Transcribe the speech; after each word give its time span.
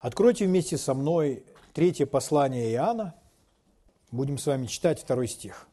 Откройте 0.00 0.46
вместе 0.46 0.78
со 0.78 0.94
мной 0.94 1.44
третье 1.72 2.06
послание 2.06 2.72
Иоанна. 2.72 3.16
Будем 4.12 4.38
с 4.38 4.46
вами 4.46 4.66
читать 4.66 5.00
второй 5.00 5.26
стих. 5.26 5.66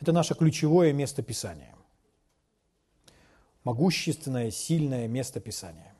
Это 0.00 0.12
наше 0.12 0.34
ключевое 0.34 0.92
место 0.92 1.22
Писания. 1.22 1.74
Могущественное, 3.62 4.50
сильное 4.50 5.06
место 5.06 5.38
Писания. 5.38 5.94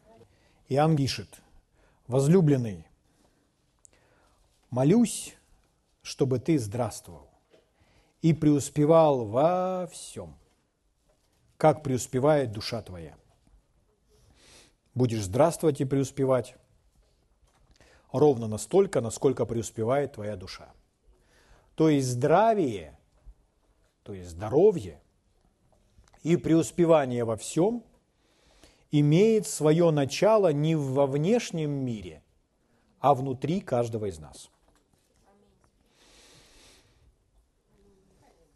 Иоанн 0.69 0.97
пишет, 0.97 1.29
«Возлюбленный, 2.09 2.85
молюсь, 4.71 5.35
чтобы 6.03 6.41
ты 6.41 6.59
здравствовал 6.59 7.29
и 8.23 8.33
преуспевал 8.33 9.25
во 9.25 9.87
всем, 9.93 10.37
как 11.57 11.85
преуспевает 11.85 12.51
душа 12.51 12.83
твоя» 12.83 13.17
будешь 14.99 15.23
здравствовать 15.23 15.81
и 15.81 15.87
преуспевать 15.87 16.57
ровно 18.13 18.49
настолько, 18.49 19.01
насколько 19.01 19.47
преуспевает 19.47 20.13
твоя 20.13 20.37
душа. 20.37 20.73
То 21.75 21.89
есть 21.89 22.09
здравие, 22.09 22.99
то 24.03 24.13
есть 24.13 24.31
здоровье 24.31 25.01
и 26.23 26.37
преуспевание 26.37 27.25
во 27.25 27.37
всем 27.37 27.85
имеет 28.91 29.47
свое 29.47 29.91
начало 29.91 30.53
не 30.53 30.75
во 30.75 31.07
внешнем 31.07 31.71
мире, 31.71 32.23
а 32.99 33.15
внутри 33.15 33.61
каждого 33.61 34.07
из 34.07 34.19
нас. 34.19 34.51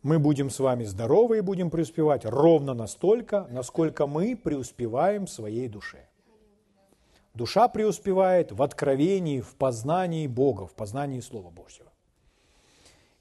Мы 0.03 0.19
будем 0.19 0.51
с 0.51 0.59
вами 0.59 0.83
здоровы 0.83 1.39
и 1.39 1.43
будем 1.43 1.71
преуспевать 1.71 2.25
ровно 2.25 2.75
настолько, 2.75 3.47
насколько 3.51 4.09
мы 4.09 4.35
преуспеваем 4.35 5.27
в 5.27 5.31
своей 5.31 5.69
душе. 5.69 6.09
Душа 7.35 7.69
преуспевает 7.69 8.53
в 8.53 8.63
откровении, 8.63 9.41
в 9.41 9.55
познании 9.55 10.27
Бога, 10.27 10.67
в 10.67 10.75
познании 10.75 11.21
Слова 11.21 11.51
Божьего. 11.51 11.91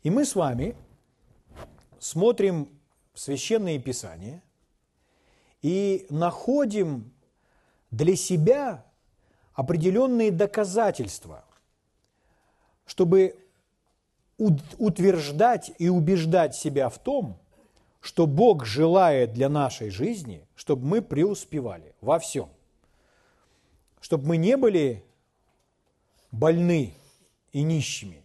И 0.03 0.09
мы 0.09 0.25
с 0.25 0.35
вами 0.35 0.75
смотрим 1.99 2.67
в 3.13 3.19
Священные 3.19 3.79
Писания 3.79 4.43
и 5.61 6.07
находим 6.09 7.13
для 7.89 8.15
себя 8.15 8.85
определенные 9.53 10.31
доказательства, 10.31 11.45
чтобы 12.85 13.37
утверждать 14.37 15.71
и 15.77 15.87
убеждать 15.87 16.55
себя 16.55 16.89
в 16.89 16.97
том, 16.97 17.39
что 18.01 18.25
Бог 18.25 18.65
желает 18.65 19.33
для 19.33 19.47
нашей 19.47 19.89
жизни, 19.89 20.47
чтобы 20.55 20.85
мы 20.85 21.01
преуспевали 21.01 21.95
во 22.01 22.19
всем– 22.19 22.49
чтобы 24.01 24.27
мы 24.27 24.37
не 24.37 24.57
были 24.57 25.05
больны 26.31 26.93
и 27.53 27.61
нищими, 27.61 28.23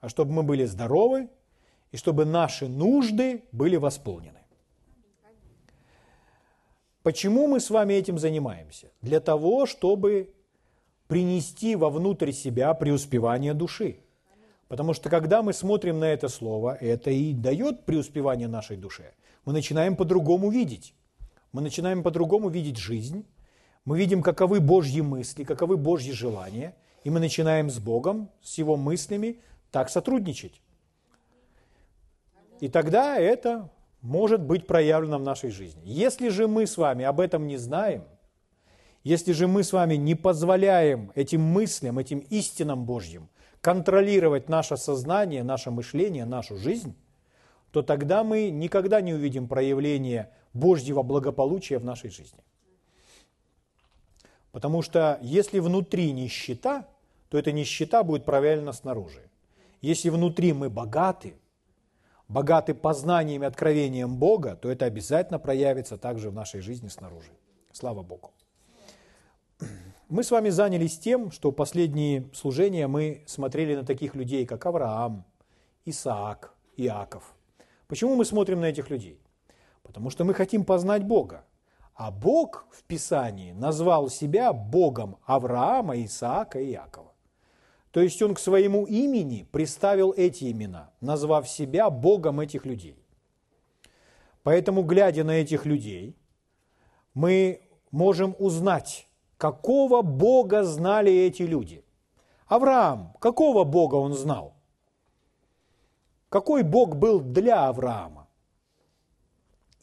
а 0.00 0.08
чтобы 0.08 0.32
мы 0.32 0.42
были 0.42 0.64
здоровы 0.64 1.28
и 1.90 1.96
чтобы 1.96 2.24
наши 2.24 2.68
нужды 2.68 3.42
были 3.52 3.76
восполнены. 3.76 4.38
Почему 7.02 7.46
мы 7.46 7.60
с 7.60 7.70
вами 7.70 7.94
этим 7.94 8.18
занимаемся? 8.18 8.90
Для 9.02 9.20
того, 9.20 9.66
чтобы 9.66 10.32
принести 11.06 11.76
вовнутрь 11.76 12.32
себя 12.32 12.74
преуспевание 12.74 13.54
души. 13.54 14.00
Потому 14.68 14.92
что 14.92 15.08
когда 15.08 15.42
мы 15.42 15.52
смотрим 15.52 16.00
на 16.00 16.06
это 16.06 16.28
слово, 16.28 16.74
это 16.74 17.10
и 17.10 17.32
дает 17.32 17.84
преуспевание 17.84 18.48
нашей 18.48 18.76
душе. 18.76 19.14
Мы 19.44 19.52
начинаем 19.52 19.94
по-другому 19.94 20.50
видеть. 20.50 20.94
Мы 21.52 21.62
начинаем 21.62 22.02
по-другому 22.02 22.48
видеть 22.48 22.76
жизнь, 22.76 23.24
мы 23.86 23.96
видим, 23.96 24.22
каковы 24.22 24.60
Божьи 24.60 25.00
мысли, 25.00 25.44
каковы 25.44 25.76
Божьи 25.76 26.10
желания, 26.10 26.74
и 27.04 27.10
мы 27.10 27.20
начинаем 27.20 27.70
с 27.70 27.78
Богом, 27.78 28.28
с 28.42 28.58
Его 28.58 28.76
мыслями 28.76 29.40
так 29.70 29.88
сотрудничать. 29.88 30.60
И 32.60 32.68
тогда 32.68 33.16
это 33.16 33.70
может 34.02 34.42
быть 34.42 34.66
проявлено 34.66 35.18
в 35.18 35.22
нашей 35.22 35.50
жизни. 35.50 35.82
Если 35.84 36.28
же 36.30 36.48
мы 36.48 36.66
с 36.66 36.76
вами 36.76 37.04
об 37.04 37.20
этом 37.20 37.46
не 37.46 37.56
знаем, 37.56 38.04
если 39.04 39.32
же 39.32 39.46
мы 39.46 39.62
с 39.62 39.72
вами 39.72 39.94
не 39.94 40.16
позволяем 40.16 41.12
этим 41.14 41.42
мыслям, 41.42 42.00
этим 42.00 42.18
истинам 42.18 42.84
Божьим 42.86 43.28
контролировать 43.60 44.48
наше 44.48 44.76
сознание, 44.76 45.44
наше 45.44 45.70
мышление, 45.70 46.24
нашу 46.24 46.56
жизнь, 46.56 46.96
то 47.70 47.82
тогда 47.82 48.24
мы 48.24 48.50
никогда 48.50 49.00
не 49.00 49.14
увидим 49.14 49.46
проявления 49.46 50.30
Божьего 50.52 51.02
благополучия 51.02 51.78
в 51.78 51.84
нашей 51.84 52.10
жизни. 52.10 52.40
Потому 54.56 54.80
что 54.80 55.18
если 55.20 55.58
внутри 55.58 56.12
нищета, 56.12 56.88
то 57.28 57.36
эта 57.36 57.52
нищета 57.52 58.02
будет 58.02 58.24
проявлена 58.24 58.72
снаружи. 58.72 59.20
Если 59.82 60.08
внутри 60.08 60.54
мы 60.54 60.70
богаты, 60.70 61.34
богаты 62.26 62.72
познанием 62.72 63.42
и 63.42 63.46
откровением 63.46 64.16
Бога, 64.16 64.56
то 64.56 64.70
это 64.70 64.86
обязательно 64.86 65.38
проявится 65.38 65.98
также 65.98 66.30
в 66.30 66.32
нашей 66.32 66.62
жизни 66.62 66.88
снаружи. 66.88 67.32
Слава 67.70 68.02
Богу. 68.02 68.30
Мы 70.08 70.24
с 70.24 70.30
вами 70.30 70.48
занялись 70.48 70.98
тем, 70.98 71.32
что 71.32 71.52
последние 71.52 72.24
служения 72.32 72.86
мы 72.86 73.24
смотрели 73.26 73.76
на 73.76 73.84
таких 73.84 74.14
людей, 74.14 74.46
как 74.46 74.64
Авраам, 74.64 75.26
Исаак, 75.84 76.54
Иаков. 76.78 77.36
Почему 77.88 78.16
мы 78.16 78.24
смотрим 78.24 78.62
на 78.62 78.70
этих 78.70 78.88
людей? 78.88 79.20
Потому 79.82 80.08
что 80.08 80.24
мы 80.24 80.32
хотим 80.32 80.64
познать 80.64 81.04
Бога. 81.04 81.44
А 81.96 82.10
Бог 82.10 82.66
в 82.70 82.84
Писании 82.84 83.52
назвал 83.52 84.10
себя 84.10 84.52
Богом 84.52 85.16
Авраама, 85.24 85.96
Исаака 86.04 86.60
и 86.60 86.70
Якова. 86.72 87.12
То 87.90 88.02
есть 88.02 88.20
он 88.20 88.34
к 88.34 88.38
своему 88.38 88.84
имени 88.84 89.48
приставил 89.50 90.12
эти 90.14 90.52
имена, 90.52 90.90
назвав 91.00 91.48
себя 91.48 91.88
Богом 91.88 92.40
этих 92.40 92.66
людей. 92.66 93.02
Поэтому, 94.42 94.82
глядя 94.82 95.24
на 95.24 95.30
этих 95.30 95.64
людей, 95.64 96.14
мы 97.14 97.62
можем 97.90 98.36
узнать, 98.38 99.08
какого 99.38 100.02
Бога 100.02 100.64
знали 100.64 101.10
эти 101.10 101.44
люди. 101.44 101.82
Авраам, 102.46 103.14
какого 103.20 103.64
Бога 103.64 103.94
он 103.94 104.12
знал? 104.12 104.54
Какой 106.28 106.62
Бог 106.62 106.96
был 106.96 107.20
для 107.20 107.66
Авраама? 107.66 108.25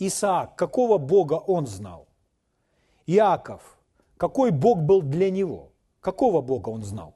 Исаак, 0.07 0.55
какого 0.55 0.97
Бога 0.97 1.33
он 1.33 1.67
знал? 1.67 2.07
Иаков, 3.05 3.77
какой 4.17 4.51
Бог 4.51 4.79
был 4.79 5.01
для 5.01 5.29
него? 5.29 5.71
Какого 5.99 6.41
Бога 6.41 6.69
он 6.69 6.83
знал? 6.83 7.15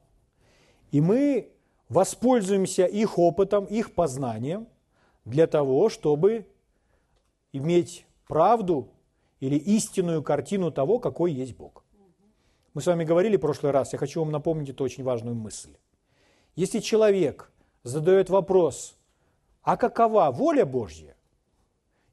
И 0.90 1.00
мы 1.00 1.50
воспользуемся 1.88 2.84
их 2.84 3.18
опытом, 3.18 3.64
их 3.64 3.94
познанием 3.94 4.68
для 5.24 5.46
того, 5.46 5.88
чтобы 5.88 6.46
иметь 7.52 8.06
правду 8.26 8.88
или 9.40 9.56
истинную 9.56 10.22
картину 10.22 10.70
того, 10.70 10.98
какой 10.98 11.32
есть 11.32 11.56
Бог. 11.56 11.84
Мы 12.74 12.82
с 12.82 12.86
вами 12.86 13.04
говорили 13.04 13.36
в 13.36 13.40
прошлый 13.40 13.72
раз, 13.72 13.92
я 13.92 13.98
хочу 13.98 14.20
вам 14.20 14.30
напомнить 14.30 14.70
эту 14.70 14.84
очень 14.84 15.04
важную 15.04 15.34
мысль. 15.34 15.74
Если 16.54 16.80
человек 16.80 17.50
задает 17.82 18.30
вопрос, 18.30 18.96
а 19.62 19.76
какова 19.76 20.30
воля 20.30 20.66
Божья, 20.66 21.16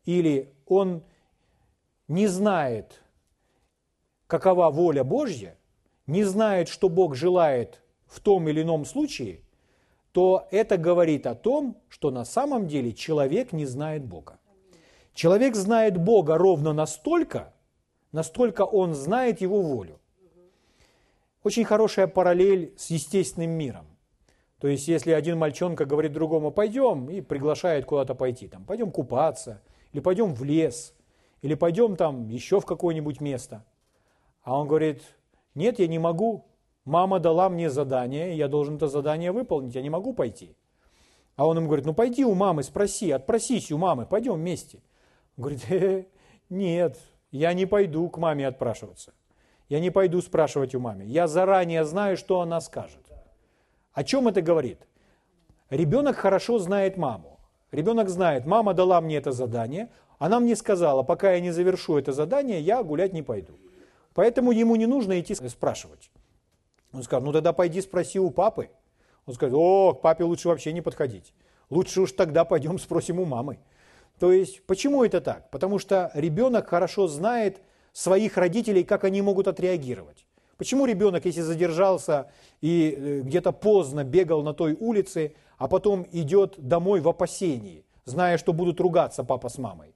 или 0.06 0.55
он 0.66 1.04
не 2.08 2.28
знает, 2.28 3.02
какова 4.28 4.70
воля 4.70 5.04
Божья, 5.04 5.58
не 6.08 6.24
знает, 6.24 6.68
что 6.68 6.90
Бог 6.90 7.16
желает 7.16 7.82
в 8.06 8.20
том 8.20 8.48
или 8.48 8.62
ином 8.62 8.86
случае, 8.86 9.42
то 10.12 10.48
это 10.52 10.78
говорит 10.78 11.28
о 11.28 11.36
том, 11.36 11.78
что 11.90 12.12
на 12.12 12.26
самом 12.26 12.68
деле 12.68 12.94
человек 12.94 13.52
не 13.52 13.66
знает 13.66 14.06
Бога. 14.06 14.40
Человек 15.14 15.56
знает 15.56 15.98
Бога 15.98 16.38
ровно 16.38 16.74
настолько, 16.74 17.54
настолько 18.12 18.62
он 18.62 18.94
знает 18.94 19.42
Его 19.42 19.62
волю. 19.62 20.00
Очень 21.44 21.64
хорошая 21.66 22.08
параллель 22.08 22.74
с 22.78 22.90
естественным 22.90 23.52
миром. 23.52 23.86
То 24.60 24.68
есть, 24.68 24.88
если 24.88 25.12
один 25.12 25.38
мальчонка 25.38 25.86
говорит 25.86 26.14
другому, 26.14 26.50
пойдем, 26.50 27.10
и 27.10 27.22
приглашает 27.22 27.86
куда-то 27.86 28.16
пойти, 28.16 28.48
там, 28.48 28.66
пойдем 28.66 28.92
купаться– 28.92 29.62
или 29.96 30.02
пойдем 30.02 30.36
в 30.36 30.44
лес, 30.44 30.94
или 31.42 31.54
пойдем 31.54 31.96
там 31.96 32.28
еще 32.28 32.60
в 32.60 32.66
какое-нибудь 32.66 33.22
место. 33.22 33.64
А 34.44 34.60
он 34.60 34.68
говорит, 34.68 35.02
нет, 35.54 35.80
я 35.80 35.88
не 35.88 36.00
могу, 36.00 36.46
мама 36.84 37.20
дала 37.20 37.48
мне 37.48 37.70
задание, 37.70 38.36
я 38.36 38.50
должен 38.50 38.76
это 38.76 38.90
задание 38.90 39.32
выполнить, 39.32 39.74
я 39.74 39.82
не 39.82 39.90
могу 39.90 40.12
пойти. 40.12 40.58
А 41.38 41.48
он 41.48 41.56
ему 41.56 41.68
говорит, 41.68 41.86
ну 41.86 41.94
пойди 41.94 42.26
у 42.26 42.34
мамы, 42.34 42.64
спроси, 42.64 43.10
отпросись 43.10 43.72
у 43.72 43.78
мамы, 43.78 44.06
пойдем 44.06 44.34
вместе. 44.34 44.84
Он 45.38 45.44
говорит, 45.44 45.72
э, 45.72 46.06
нет, 46.50 47.00
я 47.32 47.54
не 47.54 47.66
пойду 47.66 48.10
к 48.10 48.18
маме 48.18 48.46
отпрашиваться. 48.48 49.14
Я 49.70 49.80
не 49.80 49.92
пойду 49.92 50.22
спрашивать 50.22 50.76
у 50.76 50.82
мамы. 50.82 51.06
Я 51.06 51.28
заранее 51.28 51.86
знаю, 51.86 52.18
что 52.18 52.42
она 52.42 52.60
скажет. 52.60 53.06
О 53.94 54.04
чем 54.04 54.28
это 54.28 54.42
говорит? 54.42 54.86
Ребенок 55.70 56.18
хорошо 56.18 56.60
знает 56.60 56.98
маму. 56.98 57.35
Ребенок 57.76 58.10
знает, 58.10 58.46
мама 58.46 58.74
дала 58.74 59.02
мне 59.02 59.18
это 59.18 59.34
задание, 59.34 59.90
она 60.18 60.40
мне 60.40 60.56
сказала, 60.56 61.04
пока 61.04 61.34
я 61.34 61.42
не 61.42 61.52
завершу 61.52 61.98
это 61.98 62.14
задание, 62.14 62.62
я 62.62 62.82
гулять 62.82 63.12
не 63.12 63.22
пойду. 63.22 63.54
Поэтому 64.14 64.52
ему 64.52 64.78
не 64.78 64.86
нужно 64.86 65.20
идти 65.20 65.36
спрашивать. 65.36 66.10
Он 66.94 67.04
скажет, 67.04 67.26
ну 67.26 67.34
тогда 67.34 67.52
пойди 67.52 67.82
спроси 67.82 68.18
у 68.18 68.30
папы. 68.30 68.70
Он 69.26 69.34
скажет, 69.34 69.56
о, 69.58 69.94
к 69.94 70.02
папе 70.02 70.24
лучше 70.24 70.48
вообще 70.48 70.72
не 70.72 70.82
подходить. 70.82 71.34
Лучше 71.70 72.02
уж 72.02 72.14
тогда 72.14 72.46
пойдем 72.46 72.80
спросим 72.80 73.20
у 73.20 73.26
мамы. 73.26 73.60
То 74.20 74.32
есть, 74.32 74.64
почему 74.66 75.04
это 75.04 75.20
так? 75.20 75.50
Потому 75.50 75.78
что 75.78 76.12
ребенок 76.14 76.70
хорошо 76.70 77.08
знает 77.08 77.60
своих 77.92 78.38
родителей, 78.38 78.86
как 78.86 79.04
они 79.04 79.22
могут 79.22 79.50
отреагировать. 79.50 80.26
Почему 80.58 80.86
ребенок, 80.86 81.26
если 81.26 81.42
задержался 81.42 82.32
и 82.62 82.96
э, 82.96 83.20
где-то 83.22 83.52
поздно 83.52 84.06
бегал 84.06 84.44
на 84.44 84.54
той 84.54 84.78
улице, 84.80 85.36
а 85.58 85.68
потом 85.68 86.06
идет 86.12 86.56
домой 86.58 87.00
в 87.02 87.08
опасении, 87.08 87.86
зная, 88.06 88.38
что 88.38 88.54
будут 88.54 88.80
ругаться 88.80 89.24
папа 89.24 89.50
с 89.50 89.58
мамой? 89.58 89.96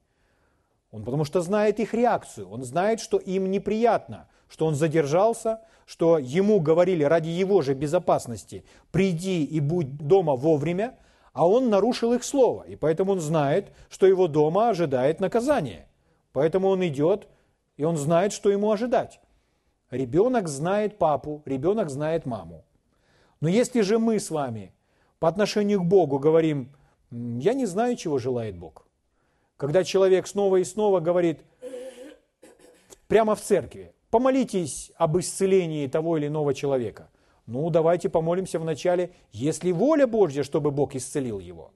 Он 0.91 1.03
потому 1.03 1.25
что 1.25 1.41
знает 1.41 1.79
их 1.79 1.93
реакцию, 1.93 2.49
он 2.49 2.63
знает, 2.63 2.99
что 2.99 3.17
им 3.17 3.51
неприятно, 3.51 4.27
что 4.47 4.65
он 4.65 4.75
задержался, 4.75 5.61
что 5.85 6.17
ему 6.17 6.59
говорили 6.59 7.03
ради 7.03 7.29
его 7.29 7.61
же 7.61 7.73
безопасности, 7.73 8.63
приди 8.91 9.43
и 9.43 9.59
будь 9.59 9.97
дома 9.97 10.35
вовремя, 10.35 10.97
а 11.33 11.47
он 11.47 11.69
нарушил 11.69 12.13
их 12.13 12.23
слово, 12.23 12.63
и 12.63 12.75
поэтому 12.75 13.11
он 13.11 13.19
знает, 13.19 13.71
что 13.89 14.07
его 14.07 14.27
дома 14.27 14.69
ожидает 14.69 15.19
наказание. 15.19 15.87
Поэтому 16.33 16.67
он 16.67 16.85
идет, 16.85 17.27
и 17.77 17.83
он 17.83 17.97
знает, 17.97 18.33
что 18.33 18.49
ему 18.49 18.71
ожидать. 18.71 19.19
Ребенок 19.91 20.47
знает 20.47 20.97
папу, 20.97 21.41
ребенок 21.45 21.89
знает 21.89 22.25
маму. 22.25 22.65
Но 23.41 23.47
если 23.47 23.81
же 23.81 23.99
мы 23.99 24.19
с 24.19 24.29
вами 24.29 24.73
по 25.19 25.27
отношению 25.27 25.81
к 25.81 25.85
Богу 25.85 26.19
говорим, 26.19 26.71
я 27.11 27.53
не 27.53 27.65
знаю, 27.65 27.95
чего 27.95 28.17
желает 28.19 28.57
Бог. 28.57 28.87
Когда 29.57 29.83
человек 29.83 30.27
снова 30.27 30.57
и 30.57 30.63
снова 30.63 30.99
говорит 30.99 31.41
прямо 33.07 33.35
в 33.35 33.41
церкви, 33.41 33.93
помолитесь 34.09 34.91
об 34.95 35.17
исцелении 35.19 35.87
того 35.87 36.17
или 36.17 36.27
иного 36.27 36.53
человека– 36.53 37.09
ну, 37.49 37.71
давайте 37.71 38.09
помолимся 38.09 38.59
вначале, 38.59 39.09
если 39.31 39.71
воля 39.71 40.05
Божья, 40.05 40.43
чтобы 40.43 40.69
Бог 40.69 40.93
исцелил 40.93 41.39
его. 41.39 41.71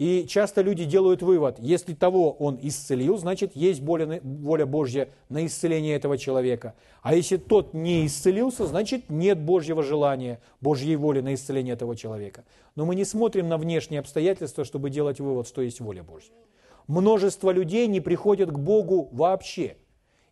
И 0.00 0.26
часто 0.26 0.62
люди 0.62 0.86
делают 0.86 1.20
вывод, 1.20 1.58
если 1.58 1.92
того 1.92 2.32
он 2.32 2.58
исцелил, 2.62 3.18
значит, 3.18 3.54
есть 3.54 3.82
воля 3.82 4.64
Божья 4.64 5.10
на 5.28 5.44
исцеление 5.44 5.94
этого 5.94 6.16
человека. 6.16 6.74
А 7.02 7.14
если 7.14 7.36
тот 7.36 7.74
не 7.74 8.06
исцелился, 8.06 8.66
значит, 8.66 9.10
нет 9.10 9.38
Божьего 9.38 9.82
желания, 9.82 10.40
Божьей 10.62 10.96
воли 10.96 11.20
на 11.20 11.34
исцеление 11.34 11.74
этого 11.74 11.96
человека. 11.96 12.46
Но 12.76 12.86
мы 12.86 12.94
не 12.94 13.04
смотрим 13.04 13.46
на 13.48 13.58
внешние 13.58 14.00
обстоятельства, 14.00 14.64
чтобы 14.64 14.88
делать 14.88 15.20
вывод, 15.20 15.46
что 15.46 15.60
есть 15.60 15.80
воля 15.80 16.02
Божья. 16.02 16.32
Множество 16.86 17.50
людей 17.50 17.86
не 17.86 18.00
приходят 18.00 18.50
к 18.50 18.58
Богу 18.58 19.10
вообще. 19.12 19.76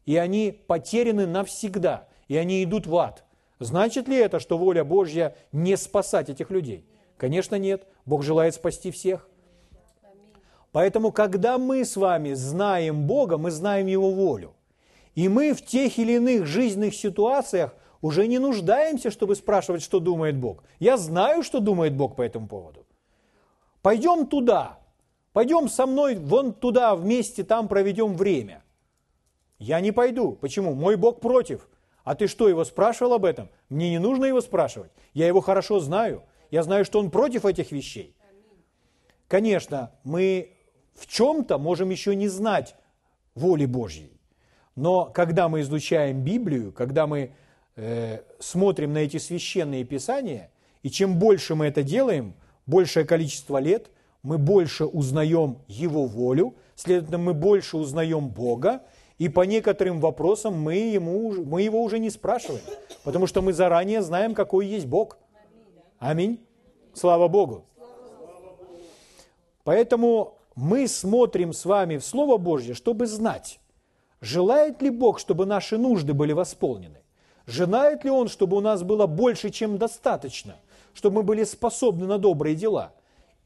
И 0.06 0.17
они 0.17 0.59
потеряны 0.67 1.26
навсегда. 1.26 2.09
И 2.26 2.38
они 2.38 2.65
идут 2.65 2.87
в 2.87 2.97
ад– 2.97 3.23
Значит 3.61 4.06
ли 4.06 4.17
это, 4.17 4.38
что 4.38 4.56
воля 4.56 4.85
Божья 4.85 5.37
не 5.53 5.76
спасать 5.76 6.31
этих 6.31 6.50
людей? 6.50 6.87
Конечно, 7.17 7.56
нет. 7.56 7.87
Бог 8.06 8.23
желает 8.23 8.55
спасти 8.55 8.91
всех. 8.91 9.29
Поэтому, 10.73 11.12
когда 11.12 11.59
мы 11.59 11.85
с 11.85 11.97
вами 11.97 12.35
знаем 12.35 13.06
Бога, 13.06 13.38
мы 13.38 13.50
знаем 13.50 13.87
Его 13.87 14.11
волю. 14.11 14.55
И 15.15 15.29
мы 15.29 15.53
в 15.53 15.65
тех 15.65 15.99
или 15.99 16.12
иных 16.12 16.47
жизненных 16.47 16.94
ситуациях 16.94 17.75
уже 18.00 18.26
не 18.26 18.38
нуждаемся, 18.38 19.11
чтобы 19.11 19.35
спрашивать, 19.35 19.82
что 19.82 19.99
думает 19.99 20.37
Бог. 20.37 20.62
Я 20.79 20.97
знаю, 20.97 21.43
что 21.43 21.61
думает 21.61 21.94
Бог 21.94 22.17
по 22.17 22.23
этому 22.23 22.47
поводу. 22.47 22.87
Пойдем 23.82 24.26
туда. 24.26 24.79
Пойдем 25.32 25.69
со 25.69 25.87
мной 25.87 26.17
вон 26.17 26.53
туда 26.53 26.94
вместе, 26.94 27.44
там 27.44 27.69
проведем 27.69 28.17
время. 28.17 28.62
Я 29.59 29.81
не 29.81 29.93
пойду. 29.93 30.32
Почему? 30.32 30.75
Мой 30.75 30.97
Бог 30.97 31.20
против. 31.20 31.69
А 32.05 32.15
ты 32.15 32.26
что, 32.26 32.49
его 32.49 32.65
спрашивал 32.65 33.15
об 33.15 33.25
этом? 33.25 33.50
Мне 33.69 33.91
не 33.91 33.99
нужно 33.99 34.25
его 34.25 34.41
спрашивать. 34.41 34.91
Я 35.15 35.26
его 35.26 35.41
хорошо 35.41 35.81
знаю. 35.81 36.23
Я 36.50 36.62
знаю, 36.62 36.85
что 36.85 37.00
он 37.00 37.11
против 37.11 37.44
этих 37.44 37.73
вещей. 37.73 38.15
Конечно, 39.26 39.93
мы 40.05 40.57
в 40.98 41.06
чем-то 41.06 41.58
можем 41.58 41.90
еще 41.90 42.14
не 42.16 42.28
знать 42.28 42.74
воли 43.34 43.66
Божьей. 43.66 44.20
Но 44.74 45.06
когда 45.06 45.48
мы 45.48 45.60
изучаем 45.60 46.22
Библию, 46.22 46.72
когда 46.72 47.06
мы 47.06 47.32
э, 47.76 48.20
смотрим 48.38 48.92
на 48.92 48.98
эти 48.98 49.16
священные 49.16 49.84
писания, 49.84 50.50
и 50.82 50.90
чем 50.90 51.18
больше 51.18 51.54
мы 51.54 51.66
это 51.66 51.82
делаем, 51.82 52.34
большее 52.66 53.04
количество 53.06 53.58
лет, 53.58 53.90
мы 54.22 54.38
больше 54.38 54.84
узнаем 54.84 55.58
Его 55.68 56.06
волю, 56.06 56.54
следовательно, 56.74 57.18
мы 57.18 57.34
больше 57.34 57.76
узнаем 57.76 58.28
Бога, 58.28 58.82
и 59.18 59.28
по 59.28 59.40
некоторым 59.40 60.00
вопросам 60.00 60.60
мы, 60.60 60.76
ему, 60.76 61.32
мы 61.44 61.62
его 61.62 61.82
уже 61.82 61.98
не 61.98 62.10
спрашиваем, 62.10 62.62
потому 63.02 63.26
что 63.26 63.42
мы 63.42 63.52
заранее 63.52 64.02
знаем, 64.02 64.34
какой 64.34 64.66
есть 64.66 64.86
Бог. 64.86 65.18
Аминь. 65.98 66.40
Слава 66.94 67.26
Богу. 67.26 67.64
Поэтому 69.64 70.38
мы 70.58 70.88
смотрим 70.88 71.52
с 71.52 71.64
вами 71.64 71.96
в 71.96 72.05
Слово 72.05 72.37
Божье, 72.37 72.75
чтобы 72.75 73.06
знать, 73.06 73.60
желает 74.20 74.82
ли 74.82 74.90
Бог, 74.90 75.19
чтобы 75.19 75.46
наши 75.46 75.78
нужды 75.78 76.14
были 76.14 76.32
восполнены. 76.32 76.99
Желает 77.46 78.05
ли 78.05 78.10
Он, 78.10 78.28
чтобы 78.28 78.56
у 78.56 78.60
нас 78.60 78.82
было 78.82 79.06
больше, 79.06 79.50
чем 79.50 79.78
достаточно, 79.78 80.56
чтобы 80.93 81.16
мы 81.16 81.22
были 81.22 81.44
способны 81.44 82.06
на 82.06 82.19
добрые 82.19 82.55
дела. 82.55 82.93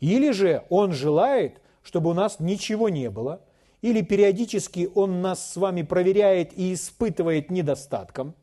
Или 0.00 0.32
же 0.32 0.64
Он 0.70 0.93
желает, 0.93 1.61
чтобы 1.82 2.11
у 2.11 2.14
нас 2.14 2.41
ничего 2.41 2.88
не 2.88 3.11
было– 3.11 3.41
или 3.82 4.00
периодически 4.00 4.88
Он 4.94 5.20
нас 5.20 5.53
с 5.53 5.56
вами 5.56 5.82
проверяет 5.82 6.56
и 6.56 6.73
испытывает 6.73 7.50
недостатком, 7.50 8.35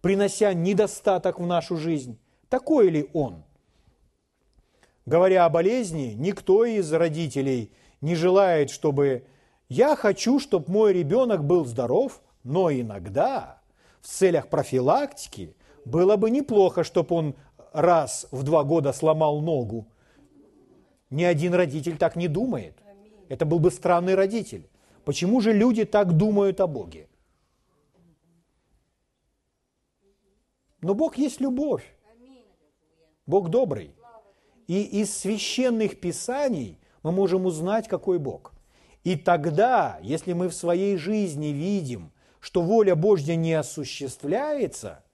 принося 0.00 0.54
недостаток 0.54 1.38
в 1.38 1.46
нашу 1.46 1.76
жизнь. 1.76 2.18
Такой 2.48 2.88
ли 2.88 3.10
Он? 3.12 3.42
Говоря 5.04 5.44
о 5.44 5.50
болезни, 5.50 6.14
никто 6.16 6.64
из 6.64 6.90
родителей 6.92 7.72
не 8.04 8.14
желает, 8.14 8.68
чтобы 8.68 9.24
«я 9.70 9.96
хочу, 9.96 10.38
чтобы 10.38 10.70
мой 10.70 10.92
ребенок 10.92 11.42
был 11.42 11.64
здоров, 11.64 12.20
но 12.42 12.70
иногда 12.70 13.62
в 14.02 14.06
целях 14.06 14.48
профилактики 14.48 15.56
было 15.86 16.16
бы 16.16 16.30
неплохо, 16.30 16.84
чтобы 16.84 17.16
он 17.16 17.34
раз 17.72 18.26
в 18.30 18.42
два 18.42 18.62
года 18.62 18.92
сломал 18.92 19.40
ногу». 19.40 19.88
Ни 21.08 21.24
один 21.24 21.54
родитель 21.54 21.96
так 21.96 22.14
не 22.14 22.28
думает. 22.28 22.76
Это 23.30 23.46
был 23.46 23.58
бы 23.58 23.70
странный 23.70 24.14
родитель. 24.14 24.68
Почему 25.06 25.40
же 25.40 25.54
люди 25.54 25.84
так 25.86 26.12
думают 26.12 26.60
о 26.60 26.66
Боге? 26.66 27.08
Но 30.82 30.94
Бог 30.94 31.16
есть 31.16 31.40
любовь. 31.40 31.84
Бог 33.26 33.48
добрый. 33.48 33.94
И 34.66 34.82
из 35.00 35.16
священных 35.16 36.00
писаний 36.00 36.78
мы 37.04 37.12
можем 37.12 37.46
узнать, 37.46 37.86
какой 37.86 38.18
Бог. 38.18 38.52
И 39.04 39.14
тогда, 39.14 39.98
если 40.02 40.32
мы 40.32 40.48
в 40.48 40.54
своей 40.54 40.96
жизни 40.96 41.48
видим, 41.48 42.10
что 42.40 42.62
воля 42.62 42.96
Божья 42.96 43.36
не 43.36 43.52
осуществляется, 43.52 45.04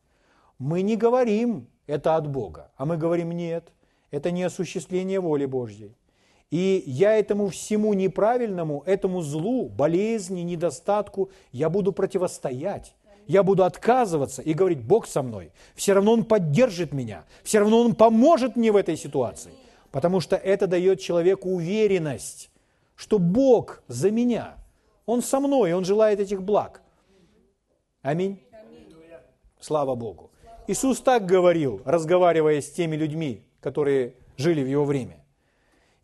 мы 0.58 0.82
не 0.82 0.96
говорим 0.96 1.66
это 1.86 2.16
от 2.16 2.28
Бога, 2.28 2.70
а 2.76 2.86
мы 2.86 2.96
говорим 2.96 3.32
нет, 3.32 3.72
это 4.10 4.30
не 4.30 4.44
осуществление 4.44 5.20
воли 5.20 5.44
Божьей. 5.44 5.96
И 6.50 6.82
я 6.86 7.16
этому 7.16 7.48
всему 7.48 7.92
неправильному, 7.94 8.82
этому 8.86 9.20
злу, 9.20 9.68
болезни, 9.68 10.40
недостатку, 10.40 11.30
я 11.52 11.68
буду 11.68 11.92
противостоять. 11.92 12.94
Я 13.26 13.44
буду 13.44 13.62
отказываться 13.62 14.42
и 14.42 14.54
говорить, 14.54 14.82
Бог 14.82 15.06
со 15.06 15.22
мной. 15.22 15.52
Все 15.76 15.92
равно 15.92 16.12
Он 16.12 16.24
поддержит 16.24 16.92
меня. 16.92 17.24
Все 17.44 17.60
равно 17.60 17.80
Он 17.80 17.94
поможет 17.94 18.56
мне 18.56 18.72
в 18.72 18.76
этой 18.76 18.96
ситуации. 18.96 19.52
Потому 19.90 20.20
что 20.20 20.36
это 20.36 20.66
дает 20.66 21.00
человеку 21.00 21.50
уверенность, 21.50 22.50
что 22.94 23.18
Бог 23.18 23.82
за 23.88 24.10
меня. 24.10 24.56
Он 25.06 25.22
со 25.22 25.40
мной, 25.40 25.72
Он 25.72 25.84
желает 25.84 26.20
этих 26.20 26.42
благ. 26.42 26.82
Аминь. 28.02 28.42
Слава 29.60 29.94
Богу. 29.94 30.30
Иисус 30.66 31.00
так 31.00 31.26
говорил, 31.26 31.82
разговаривая 31.84 32.60
с 32.60 32.70
теми 32.70 32.96
людьми, 32.96 33.44
которые 33.60 34.14
жили 34.36 34.62
в 34.62 34.68
Его 34.68 34.84
время. 34.84 35.24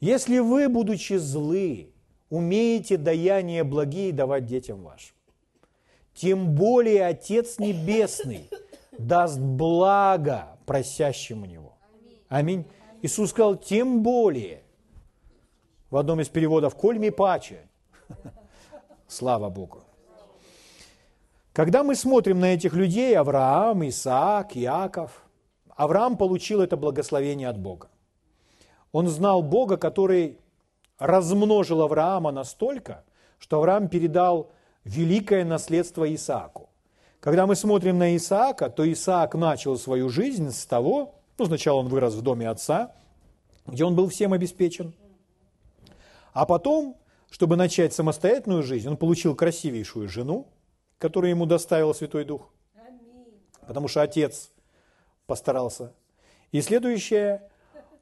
Если 0.00 0.40
вы, 0.40 0.68
будучи 0.68 1.14
злы, 1.14 1.92
умеете 2.28 2.96
даяния 2.96 3.64
благие 3.64 4.12
давать 4.12 4.44
детям 4.44 4.82
вашим, 4.82 5.14
тем 6.14 6.54
более 6.54 7.06
Отец 7.06 7.58
Небесный 7.58 8.50
даст 8.98 9.38
благо 9.38 10.58
просящему 10.66 11.46
Него. 11.46 11.76
Аминь. 12.28 12.66
Иисус 13.02 13.30
сказал, 13.30 13.56
тем 13.56 14.02
более. 14.02 14.62
В 15.90 15.96
одном 15.96 16.20
из 16.20 16.28
переводов, 16.28 16.74
коль 16.74 16.98
ми 16.98 17.10
паче. 17.10 17.68
Слава 19.08 19.48
Богу. 19.50 19.82
Когда 21.52 21.82
мы 21.82 21.94
смотрим 21.94 22.40
на 22.40 22.54
этих 22.54 22.74
людей, 22.74 23.16
Авраам, 23.16 23.88
Исаак, 23.88 24.56
Иаков, 24.56 25.24
Авраам 25.76 26.16
получил 26.16 26.60
это 26.60 26.76
благословение 26.76 27.48
от 27.48 27.58
Бога. 27.58 27.88
Он 28.92 29.08
знал 29.08 29.42
Бога, 29.42 29.76
который 29.76 30.38
размножил 30.98 31.82
Авраама 31.82 32.30
настолько, 32.30 33.04
что 33.38 33.58
Авраам 33.58 33.88
передал 33.88 34.50
великое 34.84 35.44
наследство 35.44 36.12
Исааку. 36.14 36.70
Когда 37.20 37.46
мы 37.46 37.56
смотрим 37.56 37.98
на 37.98 38.16
Исаака, 38.16 38.70
то 38.70 38.90
Исаак 38.90 39.34
начал 39.34 39.76
свою 39.76 40.08
жизнь 40.08 40.50
с 40.50 40.64
того, 40.66 41.15
ну, 41.38 41.46
сначала 41.46 41.80
он 41.80 41.88
вырос 41.88 42.14
в 42.14 42.22
доме 42.22 42.48
отца, 42.48 42.92
где 43.66 43.84
он 43.84 43.94
был 43.94 44.08
всем 44.08 44.32
обеспечен, 44.32 44.94
а 46.32 46.46
потом, 46.46 46.96
чтобы 47.30 47.56
начать 47.56 47.92
самостоятельную 47.92 48.62
жизнь, 48.62 48.88
он 48.88 48.96
получил 48.96 49.34
красивейшую 49.34 50.08
жену, 50.08 50.48
которую 50.98 51.30
ему 51.30 51.46
доставил 51.46 51.94
Святой 51.94 52.24
Дух, 52.24 52.50
потому 53.66 53.88
что 53.88 54.02
отец 54.02 54.50
постарался. 55.26 55.92
И 56.52 56.60
следующее, 56.60 57.50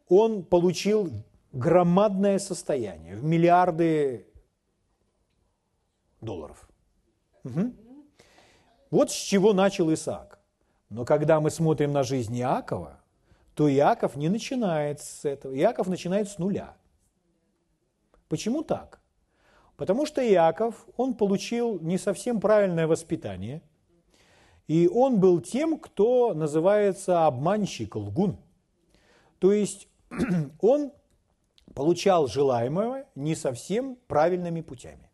он 0.08 0.44
получил 0.44 1.10
громадное 1.52 2.38
состояние 2.38 3.16
в 3.16 3.24
миллиарды 3.24 4.26
долларов. 6.20 6.68
Угу. 7.44 7.72
Вот 8.90 9.10
с 9.10 9.14
чего 9.14 9.52
начал 9.52 9.92
Исаак. 9.92 10.38
Но 10.88 11.04
когда 11.04 11.40
мы 11.40 11.50
смотрим 11.50 11.92
на 11.92 12.02
жизнь 12.02 12.38
Иакова, 12.38 13.00
то 13.54 13.72
Иаков 13.72 14.16
не 14.16 14.28
начинает 14.28 15.00
с 15.00 15.24
этого. 15.24 15.56
Иаков 15.56 15.86
начинает 15.86 16.28
с 16.28 16.38
нуля. 16.38 16.76
Почему 18.28 18.62
так? 18.62 19.00
Потому 19.76 20.06
что 20.06 20.26
Иаков, 20.26 20.86
он 20.96 21.14
получил 21.14 21.80
не 21.80 21.98
совсем 21.98 22.40
правильное 22.40 22.86
воспитание, 22.86 23.62
и 24.66 24.88
он 24.88 25.20
был 25.20 25.40
тем, 25.40 25.78
кто 25.78 26.32
называется 26.32 27.26
обманщик, 27.26 27.96
лгун. 27.96 28.38
То 29.38 29.52
есть 29.52 29.88
он 30.60 30.92
получал 31.74 32.28
желаемое 32.28 33.06
не 33.14 33.34
совсем 33.34 33.96
правильными 34.06 34.60
путями. 34.62 35.10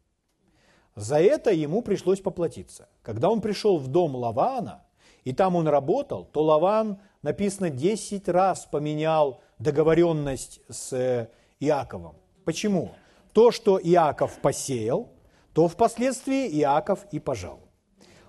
За 0.94 1.20
это 1.20 1.50
ему 1.50 1.82
пришлось 1.82 2.20
поплатиться. 2.20 2.88
Когда 3.02 3.30
он 3.30 3.40
пришел 3.40 3.78
в 3.78 3.88
дом 3.88 4.14
Лавана, 4.14 4.84
и 5.24 5.32
там 5.32 5.56
он 5.56 5.68
работал, 5.68 6.24
то 6.24 6.42
Лаван, 6.42 6.98
написано, 7.22 7.70
10 7.70 8.28
раз 8.28 8.66
поменял 8.66 9.40
договоренность 9.58 10.60
с 10.68 10.92
э, 10.92 11.28
Иаковом. 11.60 12.16
Почему? 12.44 12.92
То, 13.32 13.50
что 13.50 13.78
Иаков 13.78 14.38
посеял, 14.40 15.10
то 15.52 15.68
впоследствии 15.68 16.48
Иаков 16.60 17.06
и 17.12 17.18
пожал. 17.18 17.60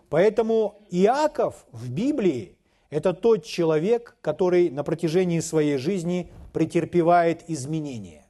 Поэтому 0.10 0.86
Иаков 0.90 1.66
в 1.72 1.90
Библии– 1.90 2.58
это 2.90 3.14
тот 3.14 3.46
человек, 3.46 4.18
который 4.22 4.70
на 4.70 4.84
протяжении 4.84 5.40
своей 5.40 5.78
жизни 5.78 6.30
претерпевает 6.52 7.50
изменения. 7.50 8.28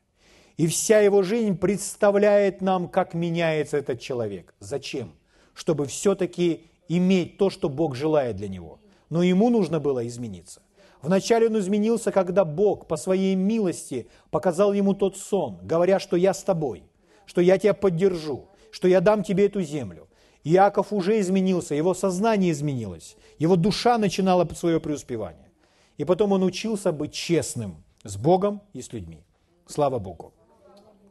И 0.57 0.67
вся 0.67 0.99
его 0.99 1.23
жизнь 1.23 1.57
представляет 1.57 2.61
нам, 2.61 2.87
как 2.87 3.15
меняется 3.15 3.77
этот 3.77 3.99
человек. 3.99 4.53
Зачем? 4.59 5.13
Чтобы 5.55 5.87
все-таки 5.87 6.67
иметь 6.97 7.37
то, 7.37 7.49
что 7.49 7.69
Бог 7.69 7.95
желает 7.95 8.35
для 8.35 8.47
него. 8.47 8.79
Но 9.09 9.23
ему 9.23 9.49
нужно 9.49 9.79
было 9.79 10.05
измениться. 10.07 10.61
Вначале 11.01 11.47
он 11.47 11.57
изменился, 11.57 12.11
когда 12.11 12.45
Бог 12.45 12.87
по 12.87 12.95
своей 12.97 13.35
милости 13.35 14.07
показал 14.29 14.73
ему 14.73 14.93
тот 14.93 15.17
сон, 15.17 15.57
говоря, 15.63 15.99
что 15.99 16.15
я 16.15 16.33
с 16.33 16.43
тобой, 16.43 16.83
что 17.25 17.41
я 17.41 17.57
тебя 17.57 17.73
поддержу, 17.73 18.49
что 18.71 18.87
я 18.87 19.01
дам 19.01 19.23
тебе 19.23 19.47
эту 19.47 19.61
землю. 19.61 20.07
Иаков 20.43 20.91
уже 20.91 21.19
изменился, 21.19 21.75
его 21.75 21.93
сознание 21.93 22.51
изменилось, 22.51 23.15
его 23.39 23.55
душа 23.55 23.97
начинала 23.97 24.47
свое 24.53 24.79
преуспевание. 24.79 25.49
И 25.97 26.03
потом 26.03 26.31
он 26.31 26.43
учился 26.43 26.91
быть 26.91 27.13
честным 27.13 27.83
с 28.03 28.17
Богом 28.17 28.61
и 28.73 28.81
с 28.81 28.91
людьми. 28.91 29.23
Слава 29.67 29.99
Богу. 29.99 30.33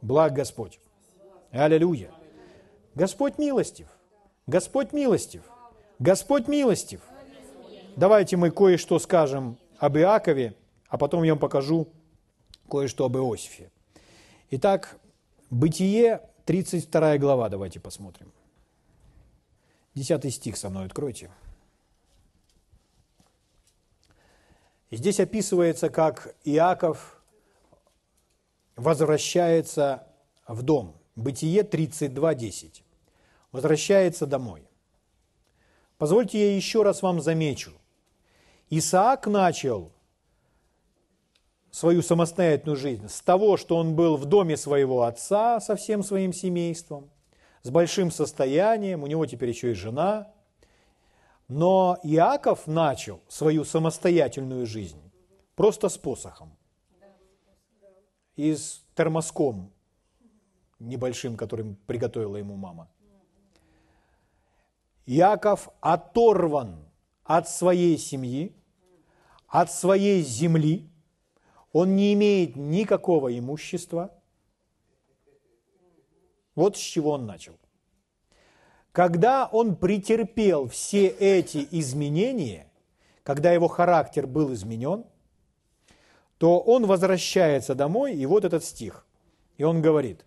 Благ 0.01 0.33
Господь. 0.33 0.79
Аллилуйя. 1.51 2.11
Господь 2.95 3.37
милостив. 3.37 3.87
Господь 4.47 4.91
милостив. 4.91 5.43
Господь 6.01 6.47
милостив. 6.47 6.99
Давайте 7.95 8.35
мы 8.35 8.49
кое-что 8.49 8.97
скажем 8.97 9.59
об 9.77 9.97
Иакове, 9.99 10.55
а 10.87 10.97
потом 10.97 11.21
я 11.21 11.33
вам 11.33 11.39
покажу 11.39 11.89
кое-что 12.67 13.05
об 13.05 13.17
Иосифе. 13.17 13.69
Итак, 14.49 14.97
Бытие, 15.51 16.27
32 16.45 17.19
глава, 17.19 17.49
давайте 17.49 17.79
посмотрим. 17.79 18.31
10 19.93 20.33
стих 20.33 20.57
со 20.57 20.71
мной 20.71 20.87
откройте. 20.87 21.29
Здесь 24.89 25.19
описывается, 25.19 25.89
как 25.89 26.35
Иаков 26.45 27.21
возвращается 28.75 30.07
в 30.47 30.63
дом. 30.63 30.95
Бытие 31.15 31.61
32.10. 31.61 32.81
Возвращается 33.51 34.25
домой. 34.25 34.70
Позвольте 36.01 36.39
я 36.39 36.55
еще 36.55 36.81
раз 36.81 37.03
вам 37.03 37.21
замечу. 37.21 37.73
Исаак 38.71 39.27
начал 39.27 39.91
свою 41.69 42.01
самостоятельную 42.01 42.75
жизнь 42.75 43.07
с 43.07 43.21
того, 43.21 43.55
что 43.55 43.77
он 43.77 43.95
был 43.95 44.17
в 44.17 44.25
доме 44.25 44.57
своего 44.57 45.03
отца 45.03 45.59
со 45.59 45.75
всем 45.75 46.01
своим 46.01 46.33
семейством, 46.33 47.11
с 47.61 47.69
большим 47.69 48.09
состоянием, 48.09 49.03
у 49.03 49.05
него 49.05 49.27
теперь 49.27 49.49
еще 49.49 49.73
и 49.73 49.75
жена. 49.75 50.33
Но 51.47 51.99
Иаков 52.01 52.65
начал 52.65 53.21
свою 53.27 53.63
самостоятельную 53.63 54.65
жизнь 54.65 55.11
просто 55.55 55.87
с 55.87 55.99
посохом 55.99 56.57
и 58.35 58.55
с 58.55 58.81
термоском 58.95 59.71
небольшим, 60.79 61.37
которым 61.37 61.75
приготовила 61.85 62.37
ему 62.37 62.55
мама. 62.55 62.89
Яков 65.11 65.67
оторван 65.81 66.85
от 67.25 67.49
своей 67.49 67.97
семьи, 67.97 68.55
от 69.49 69.69
своей 69.69 70.21
земли, 70.21 70.89
он 71.73 71.97
не 71.97 72.13
имеет 72.13 72.55
никакого 72.55 73.37
имущества. 73.37 74.13
Вот 76.55 76.77
с 76.77 76.79
чего 76.79 77.11
он 77.11 77.25
начал. 77.25 77.57
Когда 78.93 79.47
он 79.51 79.75
претерпел 79.75 80.69
все 80.69 81.07
эти 81.07 81.67
изменения, 81.71 82.71
когда 83.23 83.51
его 83.51 83.67
характер 83.67 84.27
был 84.27 84.53
изменен, 84.53 85.03
то 86.37 86.57
он 86.57 86.85
возвращается 86.85 87.75
домой, 87.75 88.15
и 88.15 88.25
вот 88.25 88.45
этот 88.45 88.63
стих. 88.63 89.05
И 89.57 89.63
он 89.63 89.81
говорит, 89.81 90.23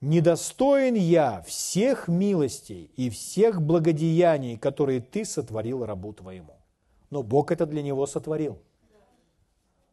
«Недостоин 0.00 0.94
я 0.94 1.42
всех 1.42 2.06
милостей 2.06 2.90
и 2.96 3.10
всех 3.10 3.60
благодеяний, 3.60 4.56
которые 4.56 5.00
ты 5.00 5.24
сотворил 5.24 5.84
рабу 5.84 6.12
твоему». 6.12 6.54
Но 7.10 7.22
Бог 7.22 7.50
это 7.50 7.66
для 7.66 7.82
него 7.82 8.06
сотворил. 8.06 8.58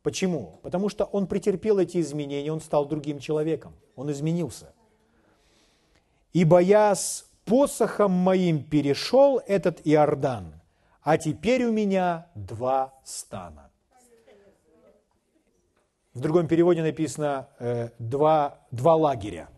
Почему? 0.04 0.60
Потому 0.62 0.90
что 0.90 1.06
он 1.06 1.26
претерпел 1.26 1.80
эти 1.80 2.00
изменения, 2.00 2.52
он 2.52 2.62
стал 2.62 2.86
другим 2.86 3.18
человеком, 3.18 3.74
он 3.96 4.12
изменился. 4.12 4.74
«Ибо 6.34 6.60
я 6.60 6.94
с 6.94 7.26
посохом 7.46 8.12
моим 8.12 8.64
перешел 8.64 9.42
этот 9.48 9.82
Иордан, 9.84 10.62
а 11.02 11.18
теперь 11.18 11.64
у 11.66 11.72
меня 11.72 12.28
два 12.36 12.94
стана». 13.04 13.72
В 16.14 16.20
другом 16.20 16.48
переводе 16.48 16.84
написано 16.84 17.50
э, 17.60 17.90
два, 17.98 18.60
два 18.72 18.96
лагеря. 18.96 19.50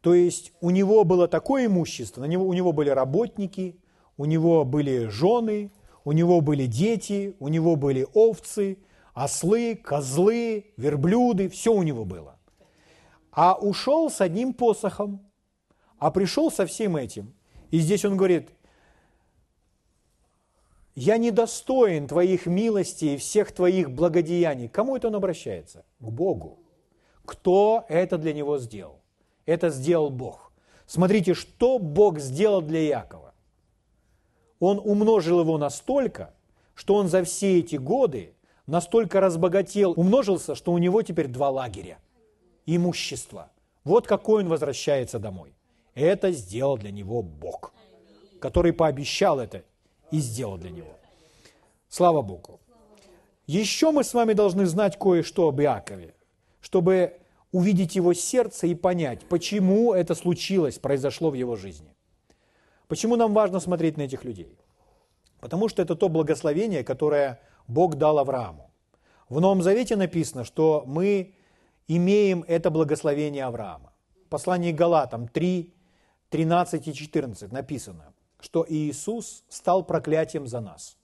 То 0.00 0.14
есть 0.14 0.52
у 0.60 0.70
него 0.70 1.04
было 1.04 1.26
такое 1.28 1.66
имущество, 1.66 2.22
у 2.22 2.26
него, 2.26 2.46
у 2.46 2.52
него 2.52 2.72
были 2.72 2.90
работники, 2.90 3.76
у 4.16 4.24
него 4.24 4.64
были 4.64 5.06
жены, 5.06 5.72
у 6.04 6.12
него 6.12 6.40
были 6.40 6.66
дети, 6.66 7.34
у 7.40 7.48
него 7.48 7.76
были 7.76 8.06
овцы, 8.14 8.78
ослы, 9.14 9.74
козлы, 9.74 10.72
верблюды, 10.76 11.48
все 11.48 11.72
у 11.72 11.82
него 11.82 12.04
было. 12.04 12.38
А 13.32 13.54
ушел 13.54 14.10
с 14.10 14.20
одним 14.20 14.54
посохом, 14.54 15.20
а 15.98 16.10
пришел 16.10 16.50
со 16.50 16.66
всем 16.66 16.96
этим. 16.96 17.34
И 17.70 17.78
здесь 17.78 18.04
он 18.04 18.16
говорит, 18.16 18.50
я 20.94 21.16
недостоин 21.16 22.08
Твоих 22.08 22.46
милостей 22.46 23.14
и 23.14 23.18
всех 23.18 23.52
Твоих 23.52 23.90
благодеяний. 23.90 24.68
Кому 24.68 24.96
это 24.96 25.08
он 25.08 25.14
обращается? 25.14 25.84
К 26.00 26.08
Богу. 26.08 26.58
Кто 27.24 27.84
это 27.88 28.18
для 28.18 28.32
него 28.32 28.58
сделал? 28.58 29.00
Это 29.48 29.70
сделал 29.70 30.10
Бог. 30.10 30.52
Смотрите, 30.86 31.32
что 31.32 31.78
Бог 31.78 32.18
сделал 32.18 32.60
для 32.60 32.82
Якова. 32.82 33.32
Он 34.60 34.78
умножил 34.78 35.40
его 35.40 35.56
настолько, 35.56 36.34
что 36.74 36.96
он 36.96 37.08
за 37.08 37.24
все 37.24 37.58
эти 37.58 37.76
годы 37.76 38.34
настолько 38.66 39.20
разбогател, 39.20 39.94
умножился, 39.96 40.54
что 40.54 40.70
у 40.70 40.76
него 40.76 41.00
теперь 41.00 41.28
два 41.28 41.48
лагеря, 41.48 41.96
имущество. 42.66 43.50
Вот 43.84 44.06
какой 44.06 44.42
он 44.42 44.50
возвращается 44.50 45.18
домой. 45.18 45.54
Это 45.94 46.30
сделал 46.32 46.76
для 46.76 46.90
него 46.90 47.22
Бог, 47.22 47.72
который 48.42 48.74
пообещал 48.74 49.40
это 49.40 49.64
и 50.10 50.18
сделал 50.18 50.58
для 50.58 50.68
него. 50.68 50.92
Слава 51.88 52.20
Богу. 52.20 52.60
Еще 53.46 53.92
мы 53.92 54.04
с 54.04 54.12
вами 54.12 54.34
должны 54.34 54.66
знать 54.66 54.98
кое-что 54.98 55.48
об 55.48 55.58
Иакове, 55.62 56.14
чтобы 56.60 57.17
увидеть 57.52 57.96
его 57.96 58.14
сердце 58.14 58.66
и 58.66 58.74
понять, 58.74 59.26
почему 59.28 59.94
это 59.94 60.14
случилось, 60.14 60.78
произошло 60.78 61.30
в 61.30 61.34
его 61.34 61.56
жизни. 61.56 61.94
Почему 62.88 63.16
нам 63.16 63.34
важно 63.34 63.60
смотреть 63.60 63.96
на 63.96 64.02
этих 64.02 64.24
людей? 64.24 64.58
Потому 65.40 65.68
что 65.68 65.82
это 65.82 65.94
то 65.94 66.08
благословение, 66.08 66.84
которое 66.84 67.40
Бог 67.66 67.96
дал 67.96 68.18
Аврааму. 68.18 68.70
В 69.28 69.40
Новом 69.40 69.62
Завете 69.62 69.94
написано, 69.96 70.44
что 70.44 70.84
мы 70.86 71.34
имеем 71.86 72.44
это 72.48 72.70
благословение 72.70 73.44
Авраама. 73.44 73.92
В 74.26 74.28
послании 74.28 74.72
Галатам 74.72 75.28
3, 75.28 75.74
13 76.30 76.88
и 76.88 76.94
14 76.94 77.52
написано, 77.52 78.14
что 78.40 78.64
Иисус 78.68 79.44
стал 79.48 79.84
проклятием 79.84 80.46
за 80.46 80.60
нас. 80.60 80.96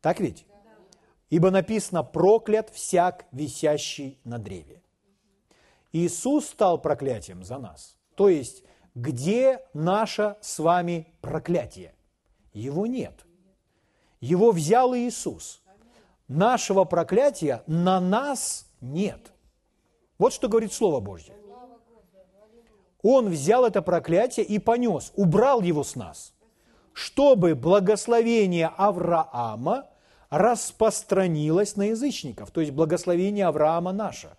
Так 0.00 0.20
ведь? 0.20 0.46
Ибо 1.30 1.50
написано, 1.50 2.02
проклят 2.02 2.70
всяк, 2.70 3.26
висящий 3.32 4.18
на 4.24 4.38
древе. 4.38 4.82
Иисус 5.92 6.46
стал 6.46 6.80
проклятием 6.80 7.42
за 7.42 7.58
нас. 7.58 7.96
То 8.14 8.28
есть, 8.28 8.62
где 8.94 9.60
наше 9.74 10.36
с 10.40 10.58
вами 10.58 11.12
проклятие? 11.20 11.94
Его 12.52 12.86
нет. 12.86 13.26
Его 14.20 14.52
взял 14.52 14.94
Иисус. 14.94 15.62
Нашего 16.28 16.84
проклятия 16.84 17.62
на 17.66 18.00
нас 18.00 18.66
нет. 18.80 19.32
Вот 20.18 20.32
что 20.32 20.48
говорит 20.48 20.72
Слово 20.72 21.00
Божье. 21.00 21.34
Он 23.02 23.28
взял 23.28 23.64
это 23.64 23.82
проклятие 23.82 24.44
и 24.44 24.58
понес, 24.58 25.12
убрал 25.14 25.60
его 25.60 25.84
с 25.84 25.94
нас, 25.94 26.34
чтобы 26.92 27.54
благословение 27.54 28.68
Авраама 28.76 29.86
распространилось 30.30 31.76
на 31.76 31.90
язычников, 31.90 32.50
то 32.50 32.60
есть 32.60 32.72
благословение 32.72 33.46
Авраама 33.46 33.92
наше. 33.92 34.30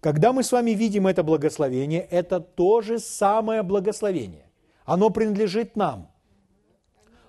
Когда 0.00 0.32
мы 0.32 0.42
с 0.42 0.52
вами 0.52 0.70
видим 0.70 1.06
это 1.06 1.22
благословение, 1.22 2.00
это 2.00 2.40
то 2.40 2.80
же 2.80 2.98
самое 2.98 3.62
благословение. 3.62 4.46
Оно 4.84 5.10
принадлежит 5.10 5.76
нам. 5.76 6.10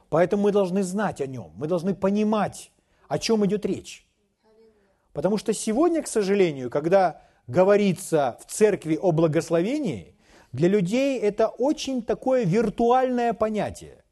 Поэтому 0.09 0.43
мы 0.43 0.51
должны 0.51 0.83
знать 0.83 1.21
о 1.21 1.27
нем, 1.27 1.51
мы 1.55 1.67
должны 1.67 1.93
понимать, 1.93 2.71
о 3.07 3.19
чем 3.19 3.45
идет 3.45 3.65
речь. 3.65 4.07
Потому 5.13 5.37
что 5.37 5.53
сегодня, 5.53 6.01
к 6.01 6.07
сожалению, 6.07 6.69
когда 6.69 7.21
говорится 7.47 8.37
в 8.41 8.51
церкви 8.51 8.97
о 9.01 9.11
благословении, 9.11 10.15
для 10.53 10.69
людей 10.69 11.19
это 11.19 11.47
очень 11.47 12.01
такое 12.01 12.45
виртуальное 12.45 13.33
понятие. 13.33 14.03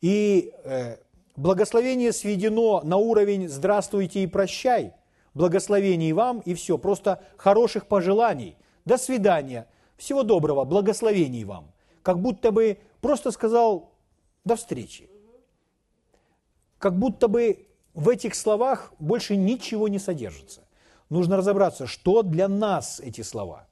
И 0.00 0.52
э, 0.64 0.96
благословение 1.38 2.12
сведено 2.12 2.82
на 2.82 2.96
уровень 2.96 3.48
«здравствуйте 3.48 4.22
и 4.22 4.26
прощай», 4.26 4.92
благословений 5.34 6.12
вам 6.12 6.40
и 6.40 6.54
все, 6.54 6.78
просто 6.78 7.22
хороших 7.36 7.86
пожеланий, 7.86 8.56
до 8.84 8.98
свидания, 8.98 9.66
всего 9.96 10.22
доброго, 10.22 10.64
благословений 10.64 11.44
вам. 11.44 11.72
Как 12.02 12.20
будто 12.20 12.50
бы 12.50 12.78
просто 13.00 13.30
сказал 13.30 13.92
«до 14.44 14.56
встречи» 14.56 15.08
как 16.78 16.96
будто 16.98 17.28
бы 17.28 17.66
в 17.94 18.08
этих 18.08 18.34
словах 18.34 18.92
больше 18.98 19.36
ничего 19.36 19.88
не 19.88 19.98
содержится. 19.98 20.62
Нужно 21.10 21.36
разобраться, 21.36 21.86
что 21.86 22.22
для 22.22 22.48
нас 22.48 23.00
эти 23.00 23.22
слова 23.22 23.66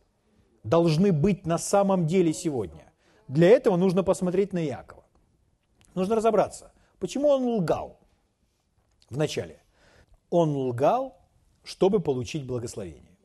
должны 0.65 1.13
быть 1.13 1.47
на 1.47 1.59
самом 1.59 2.07
деле 2.07 2.33
сегодня. 2.33 2.93
Для 3.29 3.49
этого 3.49 3.77
нужно 3.77 4.03
посмотреть 4.03 4.53
на 4.53 4.59
Якова. 4.59 5.05
Нужно 5.95 6.17
разобраться, 6.17 6.73
почему 6.99 7.29
он 7.29 7.45
лгал 7.45 7.99
вначале. 9.11 9.63
Он 10.31 10.57
лгал, 10.57 11.17
чтобы 11.63 12.01
получить 12.01 12.47
благословение. 12.47 13.17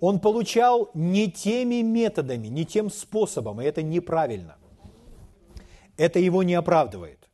Он 0.00 0.20
получал 0.20 0.90
не 0.94 1.30
теми 1.30 1.82
методами, 1.82 2.48
не 2.48 2.64
тем 2.64 2.90
способом, 2.90 3.60
и 3.60 3.64
это 3.64 3.82
неправильно. 3.82 4.56
Это 5.96 6.20
его 6.20 6.42
не 6.42 6.54
оправдывает 6.54 7.28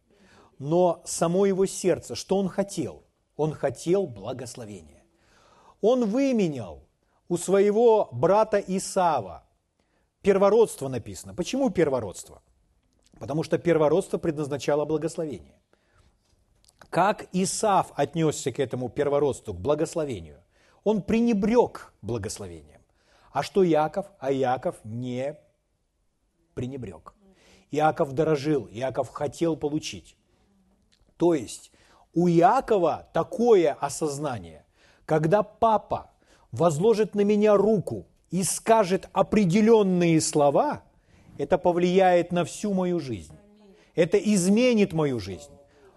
но 0.58 1.02
само 1.04 1.46
его 1.46 1.66
сердце, 1.66 2.14
что 2.14 2.36
он 2.36 2.48
хотел? 2.48 3.04
Он 3.36 3.52
хотел 3.52 4.06
благословения. 4.06 5.04
Он 5.80 6.06
выменял 6.06 6.86
у 7.28 7.36
своего 7.36 8.08
брата 8.12 8.58
Исава 8.58 9.44
первородство 10.22 10.88
написано. 10.88 11.34
Почему 11.34 11.70
первородство? 11.70 12.42
Потому 13.18 13.42
что 13.42 13.58
первородство 13.58 14.18
предназначало 14.18 14.84
благословение. 14.84 15.54
Как 16.90 17.26
Исав 17.32 17.92
отнесся 17.96 18.52
к 18.52 18.60
этому 18.60 18.88
первородству, 18.88 19.52
к 19.52 19.60
благословению? 19.60 20.40
Он 20.84 21.02
пренебрег 21.02 21.92
благословением. 22.02 22.80
А 23.32 23.42
что 23.42 23.62
Яков? 23.62 24.06
А 24.20 24.30
Яков 24.30 24.76
не 24.84 25.36
пренебрег. 26.54 27.14
Иаков 27.72 28.12
дорожил, 28.12 28.68
Иаков 28.70 29.08
хотел 29.08 29.56
получить. 29.56 30.16
То 31.16 31.34
есть 31.34 31.72
у 32.12 32.28
Иакова 32.28 33.08
такое 33.12 33.72
осознание, 33.72 34.64
когда 35.04 35.42
папа 35.42 36.12
возложит 36.52 37.16
на 37.16 37.22
меня 37.22 37.56
руку 37.56 38.06
и 38.30 38.44
скажет 38.44 39.08
определенные 39.12 40.20
слова, 40.20 40.83
это 41.38 41.58
повлияет 41.58 42.32
на 42.32 42.44
всю 42.44 42.72
мою 42.72 43.00
жизнь. 43.00 43.34
Это 43.94 44.18
изменит 44.18 44.92
мою 44.92 45.20
жизнь. 45.20 45.50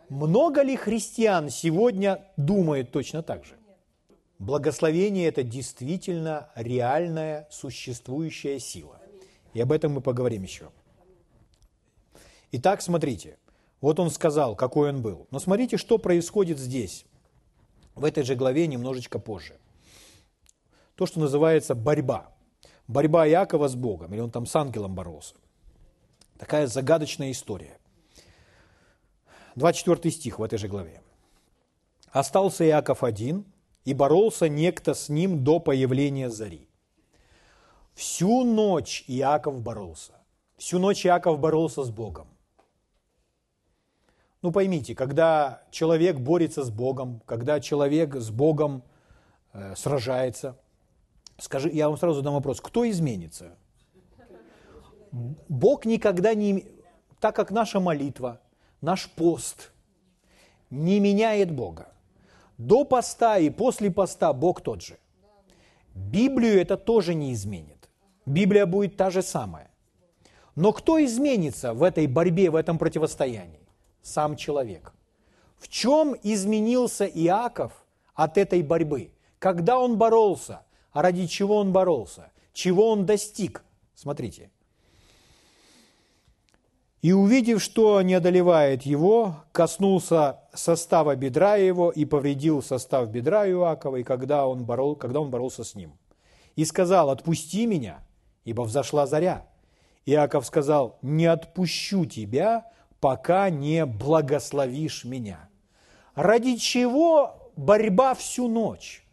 Много 0.09 0.61
ли 0.61 0.75
христиан 0.75 1.49
сегодня 1.49 2.25
думают 2.37 2.91
точно 2.91 3.23
так 3.23 3.43
же? 3.45 3.55
Благословение– 4.39 5.27
это 5.29 5.43
действительно 5.43 6.49
реальная 6.55 7.47
существующая 7.49 8.59
сила. 8.59 8.99
И 9.53 9.61
об 9.61 9.71
этом 9.71 9.93
мы 9.93 10.01
поговорим 10.01 10.43
еще. 10.43 10.69
Итак, 12.51 12.81
смотрите– 12.81 13.37
вот 13.81 13.99
он 13.99 14.09
сказал, 14.09 14.55
какой 14.55 14.89
он 14.89 15.01
был. 15.01 15.27
Но 15.31 15.39
смотрите, 15.39 15.77
что 15.77 15.97
происходит 15.97 16.57
здесь, 16.57 17.05
в 17.95 18.03
этой 18.03 18.23
же 18.23 18.35
главе 18.35 18.67
немножечко 18.67 19.19
позже. 19.19 19.55
То, 20.95 21.05
что 21.05 21.19
называется 21.19 21.75
борьба. 21.75 22.33
Борьба 22.87 23.25
Якова 23.25 23.67
с 23.67 23.75
Богом, 23.75 24.13
или 24.13 24.21
он 24.21 24.31
там 24.31 24.45
с 24.45 24.55
ангелом 24.55 24.95
боролся. 24.95 25.35
Такая 26.37 26.67
загадочная 26.67 27.31
история. 27.31 27.77
24 29.55 30.11
стих 30.11 30.39
в 30.39 30.43
этой 30.43 30.57
же 30.57 30.67
главе. 30.67 31.01
«Остался 32.11 32.65
Иаков 32.65 33.03
один, 33.03 33.45
и 33.87 33.93
боролся 33.93 34.49
некто 34.49 34.93
с 34.93 35.07
ним 35.07 35.45
до 35.45 35.59
появления 35.59 36.29
зари. 36.29 36.67
Всю 37.93 38.43
ночь 38.43 39.05
Иаков 39.07 39.61
боролся. 39.61 40.11
Всю 40.57 40.77
ночь 40.77 41.05
Иаков 41.05 41.39
боролся 41.39 41.83
с 41.83 41.89
Богом. 41.89 42.27
Ну 44.41 44.51
поймите, 44.51 44.93
когда 44.93 45.63
человек 45.71 46.17
борется 46.17 46.65
с 46.65 46.69
Богом, 46.69 47.21
когда 47.25 47.61
человек 47.61 48.15
с 48.15 48.29
Богом 48.29 48.83
э, 49.53 49.73
сражается, 49.77 50.57
скажи, 51.37 51.69
я 51.69 51.87
вам 51.89 51.97
сразу 51.97 52.15
задам 52.15 52.33
вопрос, 52.33 52.61
кто 52.61 52.89
изменится? 52.89 53.55
Бог 55.47 55.85
никогда 55.85 56.33
не, 56.33 56.65
так 57.19 57.35
как 57.35 57.51
наша 57.51 57.79
молитва, 57.79 58.39
наш 58.81 59.09
пост 59.09 59.71
не 60.69 60.99
меняет 60.99 61.51
Бога. 61.51 61.89
До 62.57 62.83
поста 62.83 63.37
и 63.37 63.49
после 63.49 63.91
поста 63.91 64.33
Бог 64.33 64.61
тот 64.61 64.81
же. 64.81 64.97
Библию 65.93 66.59
это 66.59 66.77
тоже 66.77 67.13
не 67.13 67.33
изменит. 67.33 67.89
Библия 68.25 68.65
будет 68.65 68.97
та 68.97 69.09
же 69.09 69.21
самая. 69.21 69.71
Но 70.55 70.73
кто 70.73 71.03
изменится 71.03 71.73
в 71.73 71.83
этой 71.83 72.07
борьбе, 72.07 72.49
в 72.49 72.55
этом 72.55 72.77
противостоянии? 72.77 73.67
сам 74.07 74.35
человек. 74.35 74.93
В 75.57 75.67
чем 75.67 76.15
изменился 76.23 77.05
Иаков 77.05 77.71
от 78.13 78.37
этой 78.37 78.63
борьбы? 78.63 79.11
Когда 79.39 79.77
он 79.77 79.97
боролся? 79.97 80.61
Ради 81.01 81.27
чего 81.27 81.57
он 81.57 81.71
боролся? 81.71 82.31
Чего 82.53 82.89
он 82.89 83.05
достиг? 83.05 83.63
Смотрите. 83.93 84.49
И 87.03 87.13
увидев, 87.13 87.61
что 87.61 88.01
не 88.01 88.15
одолевает 88.15 88.81
его, 88.81 89.35
коснулся 89.51 90.39
состава 90.55 91.15
бедра 91.15 91.55
его 91.55 91.91
и 91.91 92.03
повредил 92.05 92.63
состав 92.63 93.09
бедра 93.09 93.47
Иакова, 93.47 93.97
и 93.97 94.03
когда 94.03 94.47
он, 94.47 94.65
борол, 94.65 94.95
когда 94.95 95.19
он 95.19 95.29
боролся 95.29 95.63
с 95.63 95.75
ним. 95.75 95.93
И 96.55 96.65
сказал, 96.65 97.11
отпусти 97.11 97.67
меня, 97.67 97.99
ибо 98.43 98.63
взошла 98.63 99.05
заря. 99.05 99.45
Иаков 100.07 100.47
сказал, 100.47 100.97
не 101.03 101.27
отпущу 101.27 102.05
тебя, 102.05 102.71
пока 102.99 103.51
не 103.51 103.85
благословишь 103.85 105.03
меня. 105.03 105.47
Ради 106.15 106.55
чего 106.55 107.51
борьба 107.55 108.15
всю 108.15 108.47
ночь? 108.47 109.06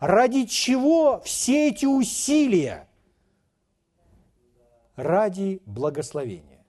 Ради 0.00 0.44
чего 0.44 1.20
все 1.20 1.68
эти 1.68 1.86
усилия? 1.86 2.88
Ради 4.94 5.62
благословения. 5.66 6.64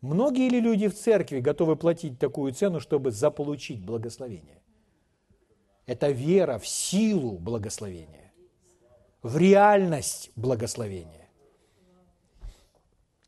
Многие 0.00 0.48
ли 0.48 0.60
люди 0.60 0.88
в 0.88 0.94
церкви 0.94 1.40
готовы 1.40 1.76
платить 1.76 2.18
такую 2.18 2.52
цену, 2.52 2.80
чтобы 2.80 3.10
заполучить 3.10 3.84
благословение? 3.84 4.62
Это 5.86 6.10
вера 6.10 6.58
в 6.58 6.66
силу 6.66 7.38
благословения, 7.38 8.32
в 9.22 9.36
реальность 9.36 10.30
благословения. 10.34 11.28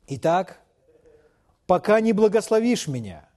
Итак, 0.09 0.61
пока 1.67 2.01
не 2.01 2.13
благословишь 2.13 2.89
меня, 2.89 3.29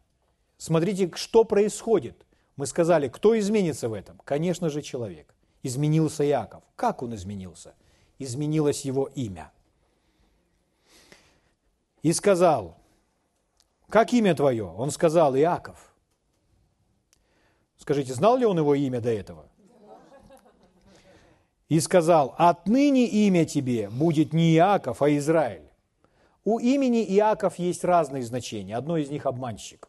смотрите, 0.58 1.12
что 1.16 1.44
происходит. 1.44 2.26
Мы 2.56 2.66
сказали, 2.66 3.08
кто 3.10 3.38
изменится 3.38 3.90
в 3.90 3.94
этом? 3.94 4.20
Конечно 4.24 4.70
же, 4.70 4.82
человек. 4.82 5.34
Изменился 5.64 6.26
Иаков. 6.26 6.64
Как 6.76 7.04
он 7.04 7.14
изменился? 7.16 7.76
Изменилось 8.20 8.86
его 8.86 9.08
имя. 9.16 9.52
И 12.02 12.14
сказал, 12.14 12.78
как 13.90 14.14
имя 14.14 14.34
твое? 14.34 14.66
Он 14.66 14.90
сказал, 14.90 15.36
Иаков. 15.36 15.94
Скажите, 17.78 18.14
знал 18.14 18.38
ли 18.38 18.46
он 18.46 18.58
его 18.58 18.74
имя 18.74 19.02
до 19.02 19.12
этого? 19.12 19.48
И 21.68 21.80
сказал, 21.80 22.36
отныне 22.38 23.06
имя 23.06 23.46
тебе 23.46 23.90
будет 23.90 24.34
не 24.34 24.56
Иаков, 24.56 25.02
а 25.02 25.10
Израиль. 25.18 25.70
У 26.44 26.60
имени 26.60 27.04
Иаков 27.04 27.60
есть 27.60 27.84
разные 27.84 28.24
значения. 28.24 28.76
Одно 28.76 28.98
из 28.98 29.10
них– 29.10 29.26
обманщик. 29.28 29.88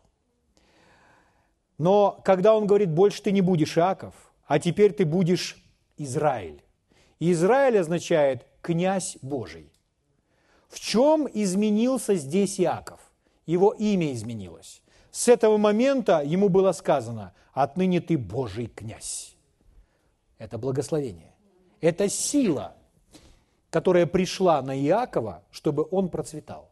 Но 1.78 2.20
когда 2.24 2.54
он 2.54 2.66
говорит, 2.66 2.90
больше 2.90 3.22
ты 3.22 3.32
не 3.32 3.40
будешь 3.40 3.78
Иаков, 3.78 4.14
а 4.46 4.58
теперь 4.58 4.92
ты 4.92 5.04
будешь 5.04 5.61
Израиль. 5.96 6.62
Израиль 7.20 7.78
означает 7.78 8.46
«князь 8.60 9.16
Божий». 9.22 9.72
В 10.68 10.80
чем 10.80 11.28
изменился 11.32 12.14
здесь 12.14 12.60
Иаков? 12.60 13.00
Его 13.46 13.72
имя 13.72 14.12
изменилось. 14.12 14.82
С 15.10 15.28
этого 15.28 15.58
момента 15.58 16.22
ему 16.24 16.48
было 16.48 16.72
сказано 16.72 17.34
«отныне 17.52 18.00
ты 18.00 18.16
Божий 18.16 18.66
князь». 18.66 19.36
Это 20.38 20.58
благословение. 20.58 21.34
Это 21.80 22.08
сила– 22.08 22.76
которая 23.72 24.06
пришла 24.06 24.60
на 24.60 24.78
Иакова, 24.78 25.42
чтобы 25.50 25.88
он 25.90 26.10
процветал. 26.10 26.70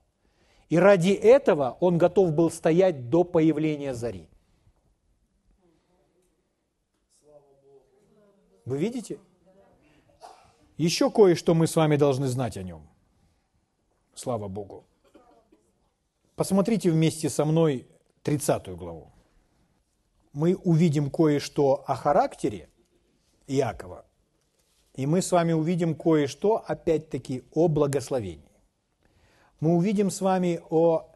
И 0.68 0.76
ради 0.76 1.12
этого 1.12 1.78
он 1.80 1.96
готов 1.96 2.35
был 2.35 2.50
стоять 2.50 3.09
до 3.09 3.24
появления 3.24 3.94
зари. 3.94 4.28
Вы 8.64 8.79
видите? 8.79 9.18
Еще 10.77 11.11
кое-что 11.11 11.55
мы 11.55 11.66
с 11.66 11.77
вами 11.77 11.96
должны 11.96 12.27
знать 12.29 12.57
о 12.57 12.62
нем. 12.62 12.88
Слава 14.14 14.49
Богу. 14.49 14.87
Посмотрите 16.37 16.90
вместе 16.90 17.29
со 17.29 17.44
мной 17.44 17.87
30 18.23 18.68
главу. 18.77 19.12
Мы 20.33 20.55
увидим 20.55 21.11
кое-что 21.11 21.85
о 21.87 21.94
характере 21.94 22.70
Иакова– 23.46 24.07
и 24.94 25.07
мы 25.07 25.23
с 25.23 25.33
вами 25.33 25.53
увидим 25.53 25.94
кое-что, 25.94 26.62
опять-таки, 26.66 27.44
о 27.53 27.68
благословении. 27.68 28.51
Мы 29.61 29.75
увидим 29.77 30.11
с 30.11 30.20
вами 30.20 30.61
о 30.70 31.09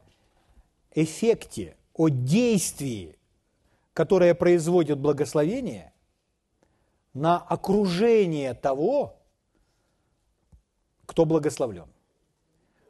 эффекте, 0.94 1.76
о 1.94 2.09
действии, 2.09 3.16
которое 3.92 4.35
производит 4.35 4.98
благословение 4.98 5.92
на 7.14 7.38
окружение 7.38 8.55
того, 8.55 9.16
кто 11.07 11.24
благословлен. 11.24 11.88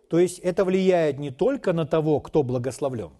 То 0.08 0.18
есть 0.18 0.38
это 0.38 0.64
влияет 0.64 1.18
не 1.18 1.30
только 1.30 1.72
на 1.72 1.86
того, 1.86 2.20
кто 2.20 2.42
благословлен, 2.42 3.12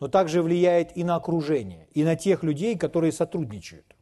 но 0.00 0.08
также 0.08 0.42
влияет 0.42 0.96
и 0.96 1.04
на 1.04 1.16
окружение, 1.16 1.88
и 1.92 2.04
на 2.04 2.16
тех 2.16 2.42
людей, 2.42 2.76
которые 2.76 3.12
сотрудничают. 3.12 3.94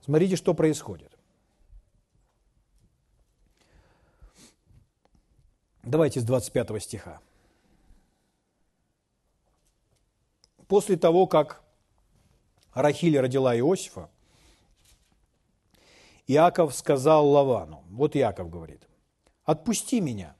Смотрите, 0.00 0.36
что 0.36 0.54
происходит. 0.54 1.18
Давайте 5.82 6.20
с 6.20 6.24
25 6.24 6.82
стиха. 6.82 7.20
После 10.66 10.96
того, 10.96 11.26
как 11.26 11.62
Рахиль 12.72 13.18
родила 13.18 13.54
Иосифа, 13.56 14.08
Иаков 16.26 16.74
сказал 16.74 17.28
Лавану, 17.28 17.84
вот 17.90 18.16
Иаков 18.16 18.50
говорит, 18.50 18.88
«Отпусти 19.44 20.00
меня, 20.00 20.36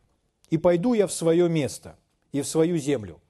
и 0.49 0.59
пойду 0.59 0.95
я 0.95 1.07
в 1.07 1.13
свое 1.13 1.49
место 1.49 1.99
и 2.33 2.41
в 2.41 2.47
свою 2.47 2.79
землю». 2.79 3.21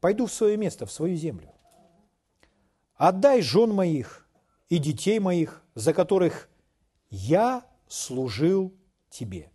Пойду 0.00 0.26
в 0.26 0.32
свое 0.32 0.56
место, 0.56 0.86
в 0.86 0.92
свою 0.92 1.16
землю. 1.16 1.52
Отдай 2.94 3.42
жен 3.42 3.70
моих 3.72 4.26
и 4.68 4.78
детей 4.78 5.18
моих, 5.18 5.62
за 5.74 5.92
которых 5.92 6.48
я 7.10 7.66
служил 7.86 8.74
тебе. 9.10 9.50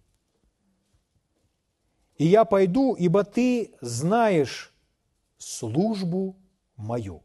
И 2.17 2.25
я 2.25 2.45
пойду, 2.45 2.95
ибо 2.95 3.23
ты 3.23 3.75
знаешь 3.81 4.73
службу 5.37 6.35
мою, 6.75 7.23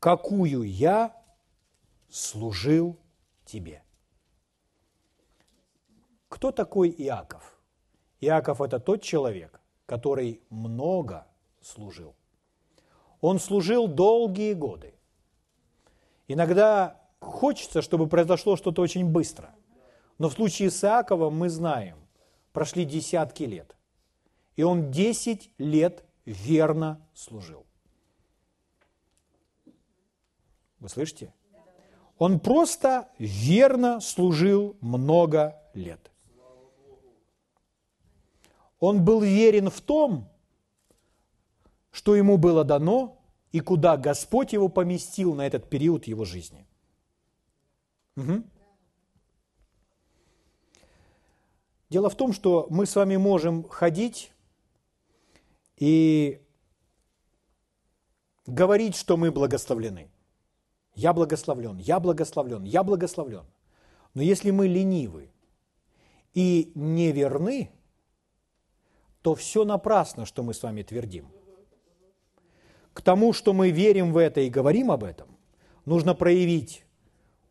какую 0.00 0.62
я 0.62 1.14
служил 2.08 2.98
тебе. 3.44 3.84
Кто 6.28 6.50
такой 6.50 6.90
Иаков? 6.90 7.60
Иаков– 8.20 8.60
это 8.62 8.80
тот 8.80 9.02
человек, 9.02 9.60
который 9.86 10.42
много 10.48 11.26
служил. 11.60 12.14
Он 13.20 13.38
служил 13.38 13.86
долгие 13.86 14.54
годы. 14.54 14.94
Иногда 16.28 17.00
хочется, 17.20 17.82
чтобы 17.82 18.06
произошло 18.06 18.56
что-то 18.56 18.82
очень 18.82 19.06
быстро. 19.06 19.54
Но 20.18 20.28
в 20.28 20.32
случае 20.32 20.70
с 20.70 20.82
Иаковом 20.84 21.36
мы 21.36 21.50
знаем, 21.50 21.98
прошли 22.52 22.84
десятки 22.84 23.42
лет. 23.42 23.76
И 24.56 24.62
он 24.62 24.90
10 24.90 25.50
лет 25.58 26.04
верно 26.24 27.06
служил. 27.14 27.66
Вы 30.80 30.88
слышите? 30.88 31.32
Он 32.18 32.40
просто 32.40 33.08
верно 33.18 34.00
служил 34.00 34.76
много 34.80 35.58
лет. 35.74 36.10
Он 38.78 39.04
был 39.04 39.20
верен 39.20 39.70
в 39.70 39.80
том, 39.80 40.28
что 41.90 42.14
ему 42.14 42.38
было 42.38 42.64
дано 42.64 43.22
и 43.52 43.60
куда 43.60 43.96
Господь 43.96 44.52
его 44.52 44.68
поместил 44.68 45.34
на 45.34 45.46
этот 45.46 45.68
период 45.68 46.06
его 46.06 46.24
жизни. 46.24 46.66
Угу. 48.16 48.44
Дело 51.90 52.08
в 52.08 52.14
том, 52.14 52.32
что 52.32 52.66
мы 52.70 52.86
с 52.86 52.94
вами 52.96 53.16
можем 53.16 53.68
ходить 53.68 54.32
и 55.76 56.40
говорить, 58.46 58.94
что 58.94 59.16
мы 59.16 59.32
благословлены. 59.32 60.10
Я 61.00 61.14
благословлен, 61.14 61.78
я 61.78 61.98
благословлен, 61.98 62.62
я 62.64 62.82
благословлен. 62.82 63.46
Но 64.12 64.20
если 64.20 64.50
мы 64.50 64.68
ленивы 64.68 65.30
и 66.34 66.72
неверны, 66.74 67.70
то 69.22 69.34
все 69.34 69.64
напрасно, 69.64 70.26
что 70.26 70.42
мы 70.42 70.52
с 70.52 70.62
вами 70.62 70.82
твердим. 70.82 71.26
К 72.92 73.00
тому, 73.00 73.32
что 73.32 73.54
мы 73.54 73.70
верим 73.70 74.12
в 74.12 74.18
это 74.18 74.42
и 74.42 74.50
говорим 74.50 74.90
об 74.90 75.02
этом, 75.02 75.38
нужно 75.86 76.14
проявить 76.14 76.84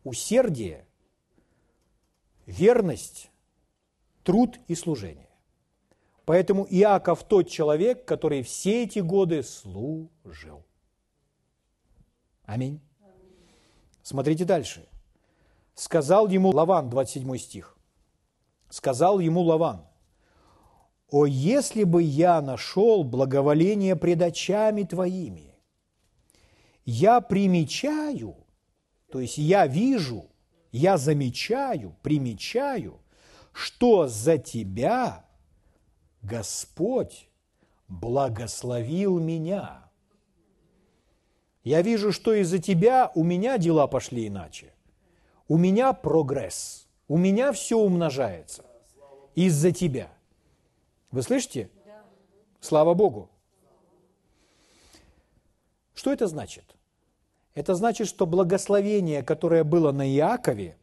усердие, 0.04 0.86
верность 2.46 3.32
труд 4.22 4.60
и 4.68 4.76
служение. 4.76 5.30
Поэтому 6.24 6.68
Иаков 6.70 7.24
тот 7.24 7.48
человек, 7.48 8.04
который 8.04 8.44
все 8.44 8.84
эти 8.84 9.00
годы 9.00 9.42
служил. 9.42 10.64
Аминь. 12.44 12.80
Смотрите 14.02 14.44
дальше. 14.44 14.86
Сказал 15.74 16.28
ему 16.28 16.50
Лаван, 16.50 16.90
27 16.90 17.36
стих. 17.38 17.76
Сказал 18.68 19.18
ему 19.18 19.42
Лаван, 19.42 19.84
«О, 21.10 21.26
если 21.26 21.84
бы 21.84 22.02
я 22.02 22.40
нашел 22.40 23.02
благоволение 23.02 23.96
пред 23.96 24.22
очами 24.22 24.84
твоими, 24.84 25.54
я 26.84 27.20
примечаю, 27.20 28.36
то 29.10 29.18
есть 29.20 29.38
я 29.38 29.66
вижу, 29.66 30.26
я 30.70 30.98
замечаю, 30.98 31.96
примечаю– 32.02 33.00
что 33.52 34.08
за 34.08 34.38
тебя 34.38 35.24
Господь 36.22 37.28
благословил 37.88 39.18
меня. 39.18 39.89
Я 41.62 41.82
вижу, 41.82 42.12
что 42.12 42.32
из-за 42.34 42.58
тебя 42.58 43.12
у 43.14 43.22
меня 43.22 43.58
дела 43.58 43.86
пошли 43.86 44.28
иначе. 44.28 44.72
У 45.48 45.58
меня 45.58 45.92
прогресс. 45.92 46.88
У 47.06 47.18
меня 47.18 47.52
все 47.52 47.78
умножается. 47.78 48.64
Из-за 49.34 49.72
тебя. 49.72 50.10
Вы 51.10 51.22
слышите? 51.22 51.70
Слава 52.60 52.94
Богу. 52.94 53.30
Что 55.94 56.12
это 56.12 56.26
значит? 56.28 56.76
Это 57.54 57.74
значит, 57.74 58.06
что 58.06 58.26
благословение, 58.26 59.22
которое 59.22 59.64
было 59.64 59.92
на 59.92 60.08
Иакове, 60.08 60.78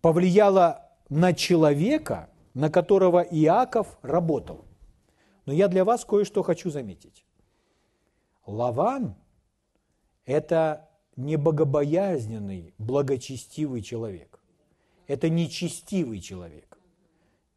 повлияло 0.00 0.88
на 1.08 1.34
человека, 1.34 2.30
на 2.54 2.70
которого 2.70 3.20
Иаков 3.20 3.98
работал. 4.02 4.64
Но 5.44 5.52
я 5.52 5.68
для 5.68 5.84
вас 5.84 6.04
кое-что 6.04 6.42
хочу 6.42 6.70
заметить. 6.70 7.26
Лаван– 8.46 9.14
это 10.24 10.88
не 11.16 11.36
богобоязненный, 11.36 12.74
благочестивый 12.78 13.82
человек. 13.82 14.40
Это 15.06 15.28
нечестивый 15.28 16.20
человек. 16.20 16.78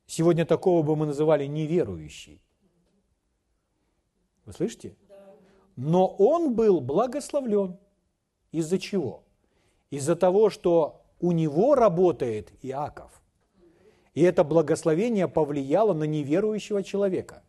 Сегодня 0.06 0.45
такого 0.45 0.84
бы 0.84 0.95
мы 0.95 1.06
называли 1.06 1.45
неверующий. 1.45 2.41
Вы 4.45 4.53
слышите? 4.53 4.95
Но 5.75 6.08
он 6.08 6.56
был 6.56 6.82
благословлен. 6.82 7.77
Из-за 8.51 8.80
чего? 8.80 9.23
Из-за 9.89 10.15
того, 10.15 10.49
что 10.49 11.01
у 11.19 11.32
него 11.32 11.75
работает 11.75 12.51
Иаков. 12.62 13.21
И 14.13 14.21
это 14.21 14.43
благословение 14.43 15.27
повлияло 15.27 15.93
на 15.93 16.06
неверующего 16.06 16.84
человека, 16.84 17.43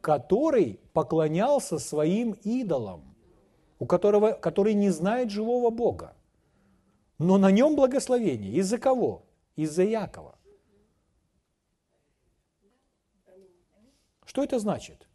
который 0.00 0.80
поклонялся 0.92 1.78
своим 1.78 2.32
идолам, 2.44 3.13
у 3.84 3.86
которого, 3.86 4.32
который 4.32 4.72
не 4.72 4.88
знает 4.88 5.30
живого 5.30 5.68
Бога. 5.68 6.14
Но 7.18 7.36
на 7.36 7.50
нем 7.50 7.76
благословение. 7.76 8.50
Из-за 8.54 8.78
кого? 8.78 9.26
Из-за 9.56 9.82
Якова. 9.82 10.36
Что 14.24 14.42
это 14.42 14.58
значит? 14.58 15.06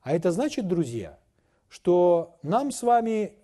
А 0.00 0.12
это 0.16 0.32
значит, 0.32 0.66
друзья, 0.66 1.18
что 1.68 2.38
нам 2.42 2.72
с 2.72 2.82
вами 2.82 3.34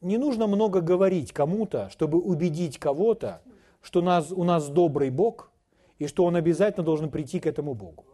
не 0.00 0.18
нужно 0.18 0.46
много 0.46 0.80
говорить 0.80 1.32
кому-то, 1.32 1.90
чтобы 1.90 2.20
убедить 2.20 2.78
кого-то, 2.78 3.42
что 3.82 4.02
нас, 4.02 4.30
у 4.30 4.44
нас 4.44 4.68
добрый 4.68 5.10
Бог 5.10 5.50
и 5.98 6.06
что 6.06 6.24
Он 6.24 6.36
обязательно 6.36 6.84
должен 6.84 7.10
прийти 7.10 7.40
к 7.40 7.46
этому 7.46 7.74
Богу. 7.74 8.04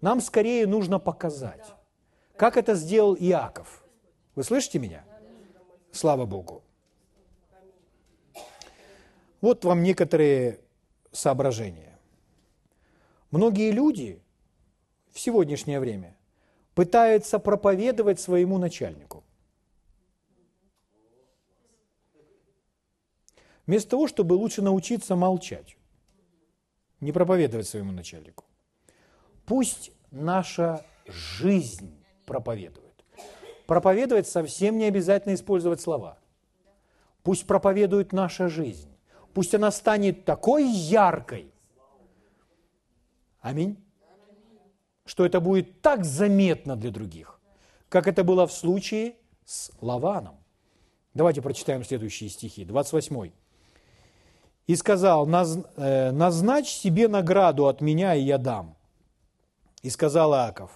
Нам 0.00 0.20
скорее 0.20 0.66
нужно 0.66 0.98
показать, 0.98 1.74
как 2.36 2.56
это 2.56 2.74
сделал 2.74 3.14
Иаков. 3.14 3.84
Вы 4.34 4.42
слышите 4.42 4.80
меня? 4.80 5.04
Слава 5.98 6.26
Богу. 6.26 6.62
Вот 9.40 9.64
вам 9.64 9.82
некоторые 9.82 10.60
соображения. 11.10 11.98
Многие 13.32 13.72
люди 13.72 14.22
в 15.12 15.18
сегодняшнее 15.18 15.80
время 15.80 16.16
пытаются 16.76 17.40
проповедовать 17.40 18.20
своему 18.20 18.58
начальнику. 18.58 19.24
Вместо 23.66 23.90
того, 23.90 24.06
чтобы 24.06 24.34
лучше 24.34 24.62
научиться 24.62 25.16
молчать, 25.16 25.76
не 27.00 27.10
проповедовать 27.10 27.66
своему 27.66 27.90
начальнику. 27.90 28.44
Пусть 29.46 29.90
наша 30.12 30.86
жизнь 31.08 31.92
проповедует. 32.24 32.87
Проповедовать 33.68 34.26
совсем 34.26 34.78
не 34.78 34.86
обязательно 34.86 35.34
использовать 35.34 35.82
слова. 35.82 36.16
Пусть 37.22 37.46
проповедует 37.46 38.14
наша 38.14 38.48
жизнь. 38.48 38.88
Пусть 39.34 39.54
она 39.54 39.70
станет 39.70 40.24
такой 40.24 40.66
яркой. 40.66 41.52
Аминь. 43.42 43.76
Что 45.04 45.26
это 45.26 45.40
будет 45.40 45.82
так 45.82 46.06
заметно 46.06 46.76
для 46.76 46.90
других, 46.90 47.38
как 47.90 48.06
это 48.06 48.24
было 48.24 48.46
в 48.46 48.52
случае 48.54 49.16
с 49.44 49.70
Лаваном. 49.82 50.36
Давайте 51.12 51.42
прочитаем 51.42 51.84
следующие 51.84 52.30
стихи. 52.30 52.64
28 52.64 53.32
и 54.66 54.76
сказал, 54.76 55.28
«Э, 55.28 56.10
назначь 56.10 56.68
себе 56.68 57.06
награду 57.06 57.66
от 57.66 57.82
меня, 57.82 58.14
и 58.14 58.22
я 58.22 58.38
дам. 58.38 58.78
И 59.82 59.90
сказал 59.90 60.32
Иаков, 60.32 60.70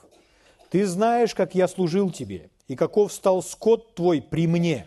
ты 0.69 0.85
знаешь, 0.87 1.35
как 1.35 1.55
я 1.55 1.69
служил 1.69 2.11
тебе, 2.11 2.51
и 2.73 2.77
каков 2.77 3.13
стал 3.13 3.43
скот 3.43 3.95
твой 3.95 4.23
при 4.23 4.47
мне, 4.47 4.87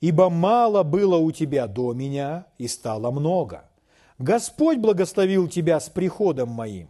ибо 0.00 0.28
мало 0.28 0.82
было 0.82 1.16
у 1.16 1.30
тебя 1.30 1.68
до 1.68 1.92
меня, 1.92 2.46
и 2.58 2.66
стало 2.66 3.12
много. 3.12 3.70
Господь 4.18 4.78
благословил 4.78 5.46
тебя 5.48 5.78
с 5.78 5.88
приходом 5.88 6.48
моим. 6.48 6.88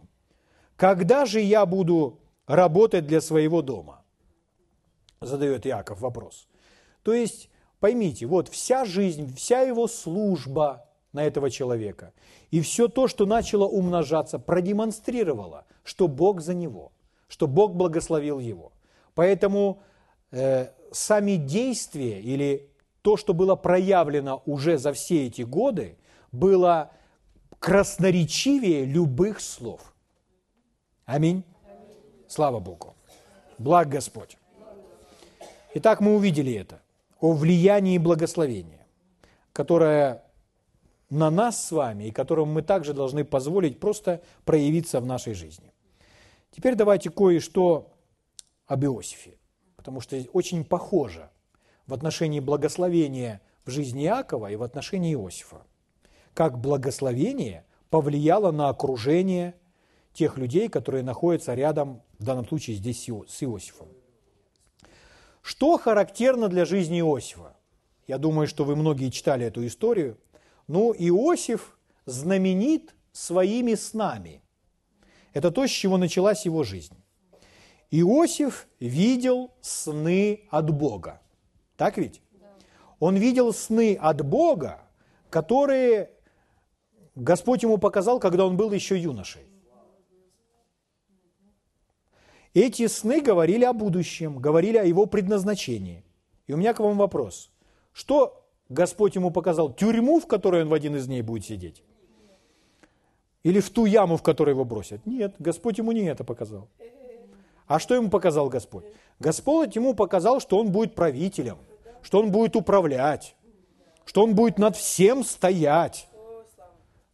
Когда 0.75 1.25
же 1.27 1.39
я 1.39 1.67
буду 1.67 2.19
работать 2.47 3.05
для 3.05 3.21
своего 3.21 3.61
дома? 3.61 4.01
Задает 5.21 5.67
Иаков 5.67 6.01
вопрос. 6.01 6.47
То 7.03 7.13
есть, 7.13 7.49
поймите, 7.79 8.25
вот 8.25 8.49
вся 8.49 8.85
жизнь, 8.85 9.35
вся 9.35 9.61
его 9.61 9.87
служба– 9.87 10.83
на 11.13 11.23
этого 11.23 11.49
человека. 11.49 12.13
И 12.51 12.61
все 12.61 12.87
то, 12.87 13.07
что 13.07 13.25
начало 13.25 13.65
умножаться, 13.65 14.37
продемонстрировало, 14.39 15.65
что 15.83 16.07
Бог 16.07 16.41
за 16.41 16.53
него, 16.53 16.91
что 17.27 17.47
Бог 17.47 17.73
благословил 17.75 18.39
его. 18.39 18.71
Поэтому 19.15 19.81
сами 20.31 21.35
действия 21.35 22.21
или 22.21 22.69
то, 23.01 23.17
что 23.17 23.33
было 23.33 23.55
проявлено 23.55 24.41
уже 24.45 24.77
за 24.77 24.93
все 24.93 25.27
эти 25.27 25.43
годы, 25.43 25.97
было 26.31 26.91
красноречивее 27.59 28.85
любых 28.85 29.39
слов. 29.39 29.93
Аминь. 31.05 31.43
Слава 32.27 32.59
Богу. 32.59 32.95
Благ 33.57 33.89
Господь. 33.89 34.37
Итак, 35.73 36.01
мы 36.01 36.15
увидели 36.15 36.53
это, 36.53 36.81
о 37.19 37.31
влиянии 37.33 37.97
благословения, 37.97 38.85
которое 39.53 40.23
на 41.09 41.31
нас 41.31 41.65
с 41.67 41.71
вами, 41.71 42.05
и 42.05 42.11
которому 42.11 42.51
мы 42.51 42.61
также 42.61 42.93
должны 42.93 43.23
позволить 43.23 43.79
просто 43.79 44.21
проявиться 44.43 44.99
в 44.99 45.05
нашей 45.05 45.33
жизни. 45.33 45.73
Теперь 46.51 46.75
давайте 46.75 47.09
кое-что 47.09 47.93
об 48.65 48.83
Иосифе, 48.83 49.36
потому 49.87 50.01
что 50.01 50.21
очень 50.33 50.65
похоже 50.65 51.29
в 51.85 51.93
отношении 51.93 52.41
благословения 52.41 53.39
в 53.63 53.69
жизни 53.69 54.03
Иакова 54.03 54.51
и 54.51 54.57
в 54.57 54.63
отношении 54.63 55.13
Иосифа. 55.13 55.61
Как 56.33 56.59
благословение 56.59 57.65
повлияло 57.89 58.51
на 58.51 58.67
окружение 58.67 59.55
тех 60.11 60.37
людей, 60.37 60.67
которые 60.67 61.05
находятся 61.05 61.53
рядом, 61.53 62.01
в 62.19 62.25
данном 62.25 62.45
случае 62.45 62.75
здесь 62.75 63.01
с 63.01 63.43
Иосифом. 63.43 63.87
Что 65.41 65.77
характерно 65.77 66.49
для 66.49 66.65
жизни 66.65 66.99
Иосифа? 66.99 67.55
Я 68.07 68.17
думаю, 68.17 68.47
что 68.47 68.65
вы 68.65 68.75
многие 68.75 69.09
читали 69.09 69.45
эту 69.45 69.65
историю– 69.65 70.17
ну, 70.67 70.93
Иосиф 70.93 71.77
знаменит 72.05 72.93
своими 73.13 73.75
снами. 73.75 74.41
Это 75.31 75.49
то, 75.49 75.65
с 75.65 75.69
чего 75.69 75.95
началась 75.97 76.43
его 76.43 76.65
жизнь. 76.65 76.97
Иосиф 77.91 78.67
видел 78.79 79.51
сны 79.61 80.41
от 80.49 80.69
Бога. 80.71 81.21
Так 81.77 81.97
ведь? 81.97 82.21
Он 82.99 83.15
видел 83.15 83.53
сны 83.53 83.97
от 83.99 84.25
Бога, 84.25 84.81
которые 85.29 86.09
Господь 87.15 87.63
ему 87.63 87.77
показал, 87.77 88.19
когда 88.19 88.45
он 88.45 88.57
был 88.57 88.71
еще 88.71 88.97
юношей. 88.97 89.43
Эти 92.53 92.87
сны 92.87 93.21
говорили 93.21 93.63
о 93.65 93.73
будущем, 93.73 94.39
говорили 94.39 94.77
о 94.77 94.83
его 94.83 95.05
предназначении. 95.05 96.03
И 96.47 96.53
у 96.53 96.57
меня 96.57 96.73
к 96.73 96.79
вам 96.79 96.97
вопрос. 96.97 97.51
Что 97.93 98.43
Господь 98.69 99.15
ему 99.15 99.31
показал 99.31 99.71
тюрьму, 99.71 100.19
в 100.19 100.27
которой 100.27 100.63
он 100.63 100.69
в 100.69 100.73
один 100.73 100.95
из 100.95 101.05
дней 101.05 101.21
будет 101.21 101.45
сидеть? 101.45 101.83
Или 103.43 103.59
в 103.59 103.69
ту 103.69 103.85
яму, 103.85 104.17
в 104.17 104.23
которой 104.23 104.51
его 104.51 104.65
бросят? 104.65 105.05
Нет, 105.05 105.35
Господь 105.39 105.77
ему 105.77 105.91
не 105.91 106.01
это 106.01 106.23
показал. 106.23 106.67
А 107.67 107.79
что 107.79 107.95
ему 107.95 108.09
показал 108.09 108.49
Господь? 108.49 108.85
Господь 109.19 109.75
ему 109.75 109.93
показал, 109.93 110.39
что 110.39 110.57
он 110.57 110.71
будет 110.71 110.95
правителем, 110.95 111.57
что 112.01 112.19
он 112.19 112.31
будет 112.31 112.55
управлять, 112.55 113.35
что 114.05 114.23
он 114.23 114.35
будет 114.35 114.57
над 114.57 114.75
всем 114.77 115.23
стоять 115.23 116.07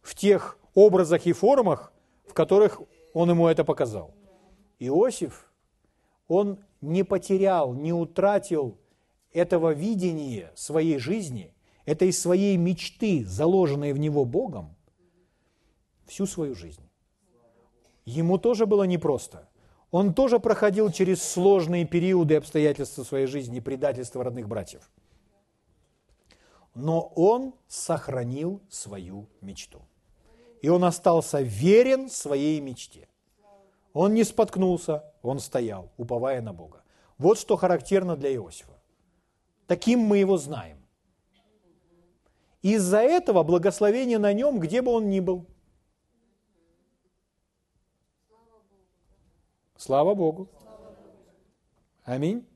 в 0.00 0.14
тех 0.14 0.58
образах 0.74 1.26
и 1.26 1.32
формах, 1.32 1.92
в 2.26 2.34
которых 2.34 2.80
он 3.12 3.30
ему 3.30 3.48
это 3.48 3.64
показал. 3.64 4.14
Иосиф, 4.78 5.52
он 6.28 6.58
не 6.80 7.02
потерял, 7.02 7.74
не 7.74 7.92
утратил 7.92 8.78
этого 9.32 9.72
видения 9.72 10.52
своей 10.54 10.98
жизни, 10.98 11.52
этой 11.84 12.12
своей 12.12 12.56
мечты, 12.56 13.24
заложенной 13.24 13.92
в 13.92 13.98
него 13.98 14.24
Богом, 14.24 14.76
всю 16.06 16.26
свою 16.26 16.54
жизнь. 16.54 16.88
Ему 18.04 18.38
тоже 18.38 18.66
было 18.66 18.84
непросто. 18.84 19.48
Он 19.94 20.12
тоже 20.12 20.40
проходил 20.40 20.90
через 20.90 21.22
сложные 21.22 21.84
периоды 21.84 22.34
и 22.34 22.36
обстоятельства 22.38 23.04
своей 23.04 23.28
жизни, 23.28 23.60
предательства 23.60 24.24
родных 24.24 24.48
братьев. 24.48 24.90
Но 26.74 27.12
он 27.14 27.54
сохранил 27.68 28.60
свою 28.68 29.28
мечту. 29.40 29.82
И 30.62 30.68
он 30.68 30.82
остался 30.82 31.42
верен 31.42 32.10
своей 32.10 32.60
мечте. 32.60 33.06
Он 33.92 34.14
не 34.14 34.24
споткнулся, 34.24 35.04
он 35.22 35.38
стоял, 35.38 35.92
уповая 35.96 36.42
на 36.42 36.52
Бога. 36.52 36.82
Вот 37.16 37.38
что 37.38 37.54
характерно 37.54 38.16
для 38.16 38.34
Иосифа. 38.34 38.76
Таким 39.68 40.00
мы 40.00 40.18
его 40.18 40.36
знаем. 40.38 40.78
Из-за 42.62 42.98
этого 42.98 43.44
благословение 43.44 44.18
на 44.18 44.32
нем, 44.32 44.58
где 44.58 44.82
бы 44.82 44.90
он 44.90 45.08
ни 45.08 45.20
был. 45.20 45.46
Слава 49.84 50.14
Богу. 50.14 50.48
Аминь. 52.04 52.46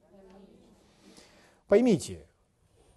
Поймите, 1.67 2.27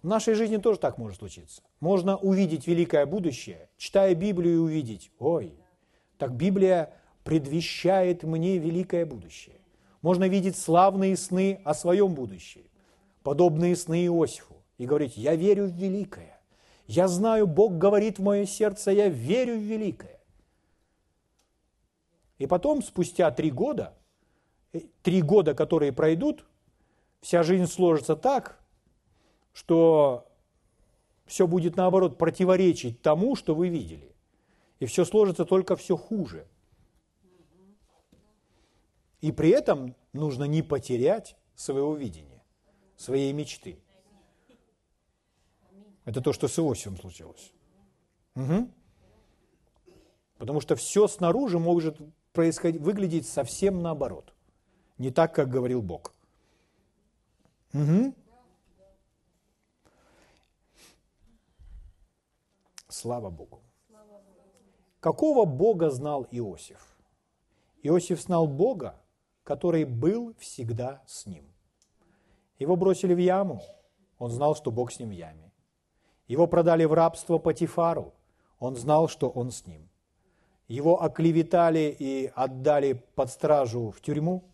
в 0.00 0.06
нашей 0.06 0.32
жизни 0.32 0.56
тоже 0.56 0.78
так 0.78 0.96
может 0.96 1.18
случиться. 1.18 1.60
Можно 1.80 2.16
увидеть 2.16 2.66
великое 2.66 3.04
будущее, 3.04 3.68
читая 3.76 4.14
Библию 4.14 4.54
и 4.54 4.58
увидеть, 4.60 5.12
ой, 5.18 5.52
так 6.16 6.34
Библия 6.34 6.94
предвещает 7.24 8.22
мне 8.22 8.56
великое 8.56 9.04
будущее. 9.04 9.60
Можно 10.00 10.26
видеть 10.28 10.56
славные 10.56 11.14
сны 11.18 11.60
о 11.66 11.74
своем 11.74 12.14
будущем, 12.14 12.62
подобные 13.22 13.76
сны 13.76 14.06
Иосифу, 14.06 14.56
и 14.78 14.86
говорить, 14.86 15.18
я 15.18 15.34
верю 15.34 15.66
в 15.66 15.74
великое. 15.74 16.40
Я 16.86 17.06
знаю, 17.06 17.46
Бог 17.46 17.76
говорит 17.76 18.18
в 18.18 18.22
мое 18.22 18.46
сердце, 18.46 18.92
я 18.92 19.10
верю 19.10 19.56
в 19.56 19.62
великое. 19.62 20.22
И 22.38 22.46
потом, 22.46 22.82
спустя 22.82 23.30
три 23.30 23.50
года, 23.50 23.94
три 25.02 25.22
года, 25.22 25.54
которые 25.54 25.92
пройдут, 25.92 26.44
вся 27.20 27.42
жизнь 27.42 27.66
сложится 27.66 28.16
так, 28.16 28.60
что 29.52 30.26
все 31.26 31.46
будет 31.46 31.76
наоборот 31.76 32.18
противоречить 32.18 33.02
тому, 33.02 33.36
что 33.36 33.54
вы 33.54 33.68
видели. 33.68 34.14
И 34.80 34.86
все 34.86 35.04
сложится 35.04 35.44
только 35.44 35.76
все 35.76 35.96
хуже. 35.96 36.46
И 39.20 39.30
при 39.30 39.50
этом 39.50 39.94
нужно 40.12 40.44
не 40.44 40.62
потерять 40.62 41.36
своего 41.54 41.94
видения, 41.94 42.42
своей 42.96 43.32
мечты. 43.32 43.78
Это 46.04 46.20
то, 46.20 46.32
что 46.32 46.48
с 46.48 46.58
Иосифом 46.58 46.96
случилось. 46.96 47.52
Угу. 48.34 48.68
Потому 50.38 50.60
что 50.60 50.74
все 50.74 51.06
снаружи 51.06 51.60
может 51.60 51.98
происходить, 52.32 52.80
выглядеть 52.80 53.28
совсем 53.28 53.80
наоборот. 53.80 54.31
Не 55.02 55.10
так, 55.10 55.34
как 55.34 55.50
говорил 55.50 55.82
Бог. 55.82 56.14
Угу. 57.74 58.14
Слава 62.88 63.30
Богу. 63.30 63.60
Какого 65.00 65.44
Бога 65.44 65.90
знал 65.90 66.28
Иосиф? 66.30 66.86
Иосиф 67.82 68.20
знал 68.20 68.46
Бога, 68.46 68.94
который 69.42 69.84
был 69.84 70.36
всегда 70.38 71.02
с 71.08 71.26
ним. 71.26 71.52
Его 72.60 72.76
бросили 72.76 73.12
в 73.12 73.18
яму, 73.18 73.60
он 74.18 74.30
знал, 74.30 74.54
что 74.54 74.70
Бог 74.70 74.92
с 74.92 75.00
ним 75.00 75.08
в 75.08 75.14
яме. 75.14 75.50
Его 76.28 76.46
продали 76.46 76.84
в 76.84 76.92
рабство 76.92 77.38
Патифару, 77.38 78.14
он 78.60 78.76
знал, 78.76 79.08
что 79.08 79.28
он 79.28 79.50
с 79.50 79.66
ним. 79.66 79.88
Его 80.68 81.02
оклеветали 81.02 81.92
и 81.98 82.30
отдали 82.36 82.92
под 83.16 83.30
стражу 83.30 83.90
в 83.90 84.00
тюрьму, 84.00 84.44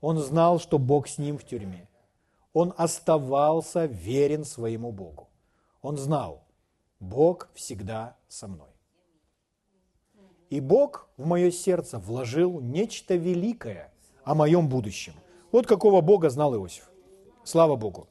он 0.00 0.18
знал, 0.18 0.58
что 0.58 0.78
Бог 0.78 1.08
с 1.08 1.18
ним 1.18 1.38
в 1.38 1.44
тюрьме. 1.44 1.88
Он 2.52 2.74
оставался 2.76 3.84
верен 3.84 4.44
своему 4.44 4.92
Богу. 4.92 5.28
Он 5.82 5.96
знал, 5.96 6.42
Бог 6.98 7.48
всегда 7.54 8.16
со 8.28 8.48
мной. 8.48 8.68
И 10.48 10.60
Бог 10.60 11.08
в 11.16 11.26
мое 11.26 11.50
сердце 11.50 11.98
вложил 11.98 12.60
нечто 12.60 13.14
великое 13.14 13.92
о 14.24 14.34
моем 14.34 14.68
будущем. 14.68 15.14
Вот 15.52 15.66
какого 15.66 16.00
Бога 16.00 16.28
знал 16.28 16.54
Иосиф. 16.54 16.90
Слава 17.44 17.76
Богу. 17.76 18.08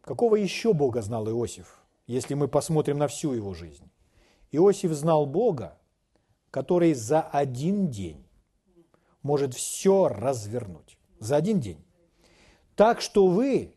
Какого 0.00 0.34
еще 0.34 0.72
Бога 0.72 1.00
знал 1.00 1.28
Иосиф, 1.28 1.80
если 2.08 2.34
мы 2.34 2.48
посмотрим 2.48 2.98
на 2.98 3.06
всю 3.06 3.32
его 3.32 3.54
жизнь? 3.54 3.88
Иосиф 4.50 4.90
знал 4.92 5.26
Бога, 5.26 5.78
который 6.50 6.92
за 6.92 7.22
один 7.22 7.88
день 7.88 8.26
может 9.22 9.54
все 9.54 10.08
развернуть. 10.08 10.98
За 11.18 11.36
один 11.36 11.60
день. 11.60 11.84
Так 12.74 13.00
что 13.00 13.26
вы 13.26 13.74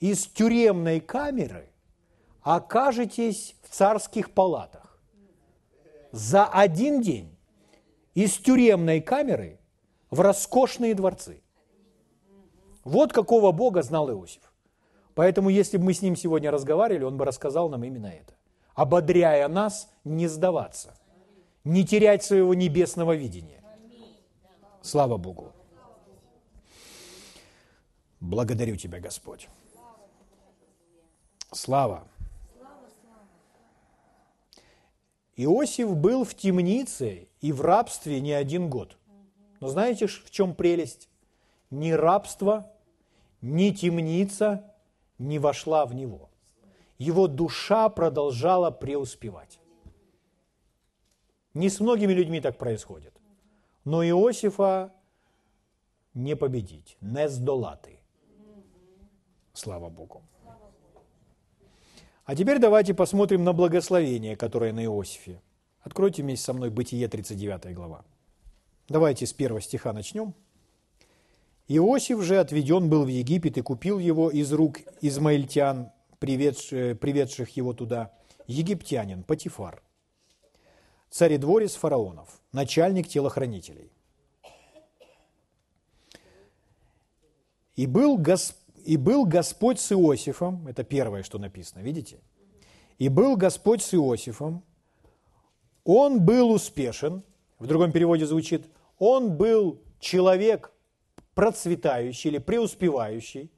из 0.00 0.26
тюремной 0.26 1.00
камеры 1.00 1.70
окажетесь 2.42 3.56
в 3.62 3.74
царских 3.74 4.32
палатах. 4.32 4.98
За 6.12 6.46
один 6.46 7.00
день 7.00 7.36
из 8.14 8.36
тюремной 8.36 9.00
камеры 9.00 9.58
в 10.10 10.20
роскошные 10.20 10.94
дворцы. 10.94 11.42
Вот 12.84 13.12
какого 13.12 13.50
Бога 13.50 13.82
знал 13.82 14.10
Иосиф. 14.10 14.52
Поэтому, 15.14 15.48
если 15.48 15.78
бы 15.78 15.84
мы 15.84 15.94
с 15.94 16.02
ним 16.02 16.16
сегодня 16.16 16.50
разговаривали, 16.50 17.04
он 17.04 17.16
бы 17.16 17.24
рассказал 17.24 17.68
нам 17.68 17.82
именно 17.84 18.08
это. 18.08 18.34
Ободряя 18.74 19.48
нас 19.48 19.88
не 20.04 20.26
сдаваться, 20.26 20.94
не 21.62 21.86
терять 21.86 22.24
своего 22.24 22.52
небесного 22.52 23.14
видения. 23.14 23.63
Слава 24.84 25.16
Богу. 25.16 25.50
Благодарю 28.20 28.76
Тебя, 28.76 29.00
Господь. 29.00 29.48
Слава. 31.52 32.06
Иосиф 35.36 35.96
был 35.96 36.24
в 36.24 36.34
темнице 36.34 37.28
и 37.40 37.50
в 37.50 37.62
рабстве 37.62 38.20
не 38.20 38.32
один 38.32 38.68
год. 38.68 38.98
Но 39.60 39.68
знаете, 39.68 40.06
в 40.06 40.30
чем 40.30 40.54
прелесть? 40.54 41.08
Ни 41.70 41.92
рабство, 41.92 42.70
ни 43.40 43.70
темница 43.70 44.70
не 45.18 45.38
вошла 45.38 45.86
в 45.86 45.94
него. 45.94 46.28
Его 46.98 47.26
душа 47.26 47.88
продолжала 47.88 48.70
преуспевать. 48.70 49.58
Не 51.54 51.70
с 51.70 51.80
многими 51.80 52.12
людьми 52.12 52.42
так 52.42 52.58
происходит. 52.58 53.13
Но 53.84 54.02
Иосифа 54.02 54.92
не 56.14 56.36
победить, 56.36 56.96
не 57.00 57.28
сдолаты. 57.28 58.00
Слава 59.52 59.90
Богу. 59.90 60.22
А 62.24 62.34
теперь 62.34 62.58
давайте 62.58 62.94
посмотрим 62.94 63.44
на 63.44 63.52
благословение, 63.52 64.36
которое 64.36 64.72
на 64.72 64.84
Иосифе. 64.84 65.42
Откройте 65.82 66.22
вместе 66.22 66.46
со 66.46 66.54
мной 66.54 66.70
Бытие 66.70 67.06
39 67.08 67.74
глава. 67.74 68.04
Давайте 68.88 69.26
с 69.26 69.34
первого 69.34 69.60
стиха 69.60 69.92
начнем. 69.92 70.34
Иосиф 71.68 72.22
же 72.22 72.38
отведен 72.38 72.88
был 72.88 73.04
в 73.04 73.08
Египет 73.08 73.58
и 73.58 73.62
купил 73.62 73.98
его 73.98 74.30
из 74.30 74.50
рук 74.52 74.78
измаильтян, 75.02 75.92
приведших 76.18 77.50
его 77.56 77.74
туда, 77.74 78.12
египтянин 78.46 79.22
Патифар, 79.22 79.82
царедворец 81.14 81.76
фараонов, 81.76 82.40
начальник 82.50 83.06
телохранителей. 83.06 83.92
И 87.76 87.86
был 87.86 88.18
Господь 88.18 88.60
и 88.84 88.96
был 88.96 89.24
Господь 89.24 89.78
с 89.80 89.92
Иосифом, 89.92 90.66
это 90.66 90.82
первое, 90.84 91.22
что 91.22 91.38
написано, 91.38 91.80
видите? 91.80 92.18
И 92.98 93.08
был 93.08 93.36
Господь 93.36 93.80
с 93.80 93.94
Иосифом, 93.94 94.62
он 95.84 96.20
был 96.20 96.50
успешен, 96.50 97.22
в 97.58 97.66
другом 97.66 97.92
переводе 97.92 98.26
звучит, 98.26 98.66
он 98.98 99.36
был 99.36 99.80
человек 100.00 100.72
процветающий 101.34 102.30
или 102.30 102.38
преуспевающий. 102.38 103.50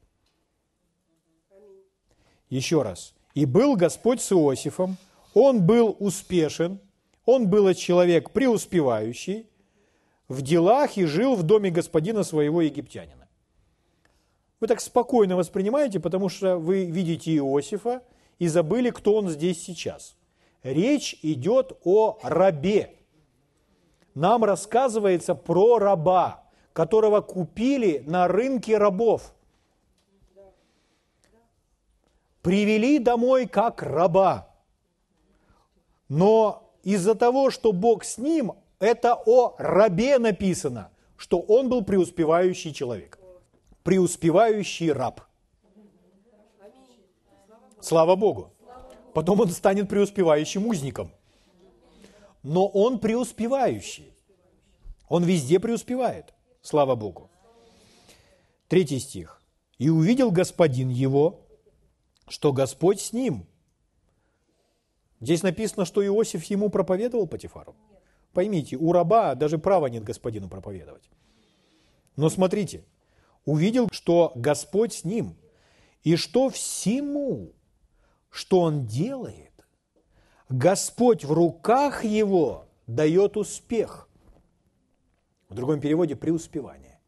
Еще 2.50 2.82
раз. 2.82 3.14
И 3.34 3.46
был 3.46 3.76
Господь 3.76 4.20
с 4.20 4.30
Иосифом, 4.30 4.96
он 5.34 5.66
был 5.66 5.96
успешен, 5.98 6.78
он 7.26 7.48
был 7.48 7.74
человек 7.74 8.30
преуспевающий 8.30 9.50
в 10.28 10.42
делах 10.42 10.96
и 10.96 11.04
жил 11.04 11.34
в 11.34 11.42
доме 11.42 11.70
господина 11.70 12.22
своего 12.22 12.62
египтянина. 12.62 13.28
Вы 14.60 14.68
так 14.68 14.80
спокойно 14.80 15.36
воспринимаете, 15.36 16.00
потому 16.00 16.28
что 16.28 16.56
вы 16.56 16.86
видите 16.86 17.36
Иосифа 17.36 18.02
и 18.38 18.48
забыли, 18.48 18.90
кто 18.90 19.16
он 19.16 19.28
здесь 19.28 19.62
сейчас. 19.62 20.16
Речь 20.62 21.18
идет 21.22 21.78
о 21.84 22.18
рабе. 22.22 22.94
Нам 24.14 24.44
рассказывается 24.44 25.34
про 25.34 25.78
раба, 25.78 26.44
которого 26.72 27.20
купили 27.20 28.02
на 28.06 28.28
рынке 28.28 28.78
рабов. 28.78 29.34
Привели 32.40 32.98
домой 32.98 33.46
как 33.46 33.82
раба. 33.82 34.48
Но 36.08 36.65
из-за 36.94 37.14
того, 37.14 37.50
что 37.50 37.72
Бог 37.72 38.04
с 38.04 38.16
ним, 38.16 38.52
это 38.78 39.14
о 39.26 39.54
рабе 39.58 40.18
написано, 40.18 40.90
что 41.16 41.38
он 41.40 41.68
был 41.68 41.84
преуспевающий 41.84 42.72
человек 42.72 43.18
преуспевающий 43.86 44.90
раб. 44.90 45.20
Слава 47.80 48.16
Богу. 48.16 48.52
Потом 49.14 49.40
он 49.40 49.48
станет 49.50 49.88
преуспевающим 49.88 50.66
узником. 50.66 51.12
Но 52.42 52.66
он 52.66 52.98
преуспевающий. 52.98 54.12
Он 55.08 55.22
везде 55.22 55.60
преуспевает. 55.60 56.34
Слава 56.62 56.96
Богу. 56.96 57.30
Третий 58.66 58.98
стих. 58.98 59.40
«И 59.78 59.88
увидел 59.88 60.32
господин 60.32 60.88
его, 60.88 61.46
что 62.26 62.52
Господь 62.52 63.00
с 63.00 63.12
ним». 63.12 63.46
Здесь 65.20 65.42
написано, 65.42 65.84
что 65.84 66.04
Иосиф 66.04 66.44
ему 66.44 66.68
проповедовал 66.68 67.26
Патифару. 67.26 67.74
Поймите, 68.32 68.76
у 68.76 68.92
раба 68.92 69.34
даже 69.34 69.58
права 69.58 69.86
нет 69.86 70.04
господину 70.04 70.48
проповедовать. 70.48 71.08
Но 72.16 72.28
смотрите, 72.28 72.84
увидел, 73.44 73.88
что 73.90 74.32
Господь 74.34 74.92
с 74.92 75.04
ним, 75.04 75.36
и 76.02 76.16
что 76.16 76.50
всему, 76.50 77.52
что 78.30 78.60
он 78.60 78.86
делает, 78.86 79.52
Господь 80.48 81.24
в 81.24 81.32
руках 81.32 82.04
его 82.04 82.66
дает 82.86 83.36
успех. 83.36 84.08
В 85.48 85.54
другом 85.54 85.80
переводе– 85.80 86.14
преуспевание. 86.16 87.00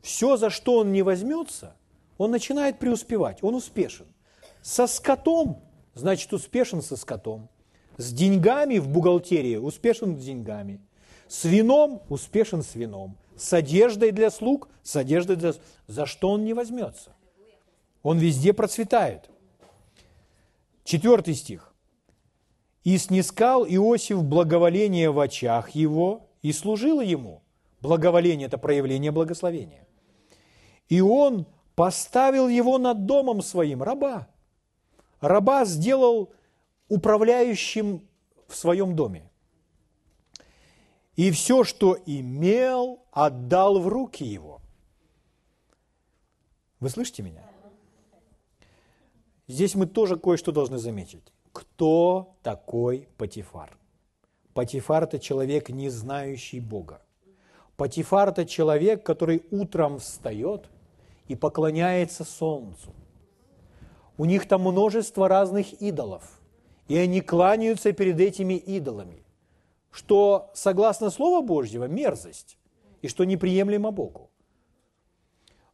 Все, 0.00 0.36
за 0.36 0.50
что 0.50 0.78
он 0.78 0.92
не 0.92 1.02
возьмется, 1.02 1.76
он 2.18 2.30
начинает 2.30 2.78
преуспевать, 2.78 3.42
он 3.42 3.54
успешен. 3.54 4.06
Со 4.62 4.86
скотом, 4.86 5.62
значит, 5.94 6.32
успешен 6.32 6.82
со 6.82 6.96
скотом. 6.96 7.48
С 7.96 8.12
деньгами 8.12 8.78
в 8.78 8.88
бухгалтерии 8.88 9.56
успешен 9.56 10.18
с 10.18 10.24
деньгами. 10.24 10.80
С 11.28 11.44
вином 11.44 12.02
успешен 12.08 12.62
с 12.62 12.74
вином. 12.74 13.16
С 13.36 13.52
одеждой 13.52 14.10
для 14.10 14.30
слуг, 14.30 14.68
с 14.82 14.96
одеждой 14.96 15.36
для... 15.36 15.52
За 15.86 16.06
что 16.06 16.30
он 16.30 16.44
не 16.44 16.54
возьмется? 16.54 17.12
Он 18.02 18.18
везде 18.18 18.52
процветает. 18.52 19.30
Четвертый 20.84 21.34
стих. 21.34 21.72
«И 22.82 22.96
снискал 22.96 23.66
Иосиф 23.66 24.24
благоволение 24.24 25.10
в 25.10 25.20
очах 25.20 25.70
его, 25.70 26.30
и 26.40 26.52
служило 26.52 27.02
ему». 27.02 27.42
Благоволение– 27.80 28.46
это 28.48 28.58
проявление 28.58 29.10
благословения. 29.10 29.86
И 30.88 31.00
он 31.00 31.46
поставил 31.74 32.48
его 32.48 32.78
над 32.78 33.06
домом 33.06 33.42
своим, 33.42 33.82
раба. 33.82 34.28
Раба 35.20 35.64
сделал 35.64 36.32
управляющим 36.88 38.06
в 38.46 38.56
своем 38.56 38.96
доме. 38.96 39.30
И 41.16 41.30
все, 41.30 41.64
что 41.64 41.98
имел, 42.06 43.02
отдал 43.10 43.78
в 43.78 43.88
руки 43.88 44.24
его. 44.24 44.60
Вы 46.80 46.88
слышите 46.88 47.22
меня? 47.22 47.44
Здесь 49.46 49.74
мы 49.74 49.86
тоже 49.86 50.16
кое-что 50.16 50.52
должны 50.52 50.78
заметить. 50.78 51.32
Кто 51.52 52.36
такой 52.42 53.08
Патифар? 53.18 53.76
Патифар– 54.54 55.02
это 55.04 55.18
человек, 55.18 55.68
не 55.68 55.90
знающий 55.90 56.60
Бога. 56.60 57.02
Патифар– 57.76 58.28
это 58.30 58.46
человек, 58.46 59.04
который 59.04 59.44
утром 59.50 59.98
встает– 59.98 60.70
и 61.30 61.36
поклоняется 61.36 62.24
солнцу. 62.24 62.92
У 64.20 64.26
них 64.26 64.46
там 64.46 64.60
множество 64.60 65.28
разных 65.28 65.80
идолов, 65.80 66.42
и 66.88 66.96
они 66.98 67.22
кланяются 67.22 67.92
перед 67.92 68.20
этими 68.20 68.52
идолами, 68.52 69.24
что, 69.90 70.50
согласно 70.52 71.08
Слову 71.08 71.42
Божьего, 71.42 71.84
мерзость, 71.84 72.58
и 73.00 73.08
что 73.08 73.24
неприемлемо 73.24 73.92
Богу. 73.92 74.28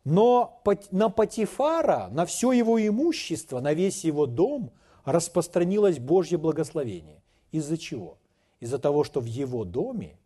Но 0.04 0.62
на 0.92 1.08
Патифара, 1.08 2.06
на 2.12 2.24
все 2.24 2.52
его 2.52 2.78
имущество, 2.78 3.58
на 3.58 3.74
весь 3.74 4.04
его 4.04 4.26
дом 4.26 4.70
распространилось 5.04 5.98
Божье 5.98 6.38
благословение. 6.38 7.24
Из-за 7.50 7.76
чего? 7.76 8.16
Из-за 8.60 8.78
того, 8.78 9.02
что 9.02 9.18
в 9.18 9.26
его 9.26 9.64
доме 9.64 10.20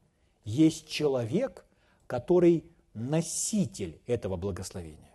есть 0.44 0.86
человек, 0.86 1.64
который 2.06 2.66
носитель 2.92 3.98
этого 4.06 4.36
благословения. 4.36 5.10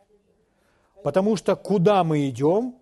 Потому 1.03 1.35
что 1.35 1.55
куда 1.55 2.03
мы 2.03 2.27
идем, 2.29 2.79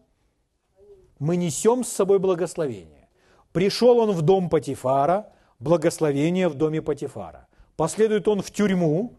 мы 1.23 1.37
несем 1.37 1.85
с 1.85 1.89
собой 1.89 2.19
благословение. 2.19 3.07
Пришел 3.53 3.99
он 3.99 4.11
в 4.11 4.21
дом 4.21 4.49
Патифара, 4.49 5.31
благословение 5.57 6.49
в 6.49 6.55
доме 6.55 6.81
Патифара. 6.81 7.47
Последует 7.77 8.27
он 8.27 8.41
в 8.41 8.51
тюрьму, 8.51 9.13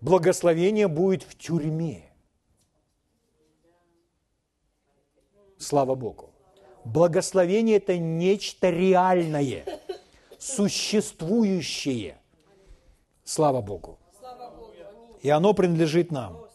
благословение 0.00 0.88
будет 0.88 1.22
в 1.22 1.38
тюрьме. 1.38 2.10
Слава 5.56 5.94
Богу. 5.94 6.30
Благословение– 6.84 7.76
это 7.78 7.96
нечто 7.98 8.70
реальное, 8.70 9.64
существующее. 10.40 12.18
Слава 13.22 13.60
Богу. 13.62 14.00
И 15.22 15.30
оно 15.30 15.54
принадлежит 15.54 16.10
нам. 16.10 16.48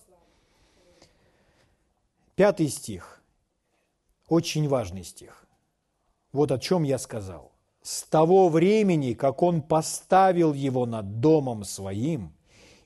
Пятый 2.36 2.68
стих, 2.68 3.19
очень 4.30 4.68
важный 4.68 5.04
стих. 5.04 5.46
Вот 6.32 6.52
о 6.52 6.60
чем 6.60 6.84
я 6.84 6.98
сказал. 6.98 7.52
«С 7.82 8.04
того 8.04 8.50
времени, 8.50 9.14
как 9.14 9.42
он 9.42 9.62
поставил 9.62 10.54
его 10.54 10.86
над 10.86 11.20
домом 11.20 11.64
своим 11.64 12.34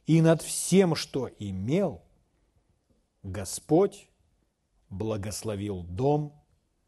и 0.06 0.22
над 0.22 0.42
всем, 0.42 0.96
что 0.96 1.30
имел, 1.40 2.02
Господь 3.24 4.08
благословил 4.90 5.84
дом 5.84 6.34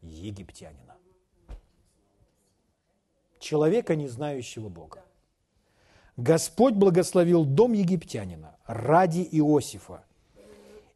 египтянина». 0.00 0.96
Человека, 3.38 3.96
не 3.96 4.08
знающего 4.08 4.68
Бога. 4.68 5.04
Господь 6.16 6.74
благословил 6.74 7.44
дом 7.44 7.74
египтянина 7.74 8.56
ради 8.66 9.28
Иосифа, 9.30 10.04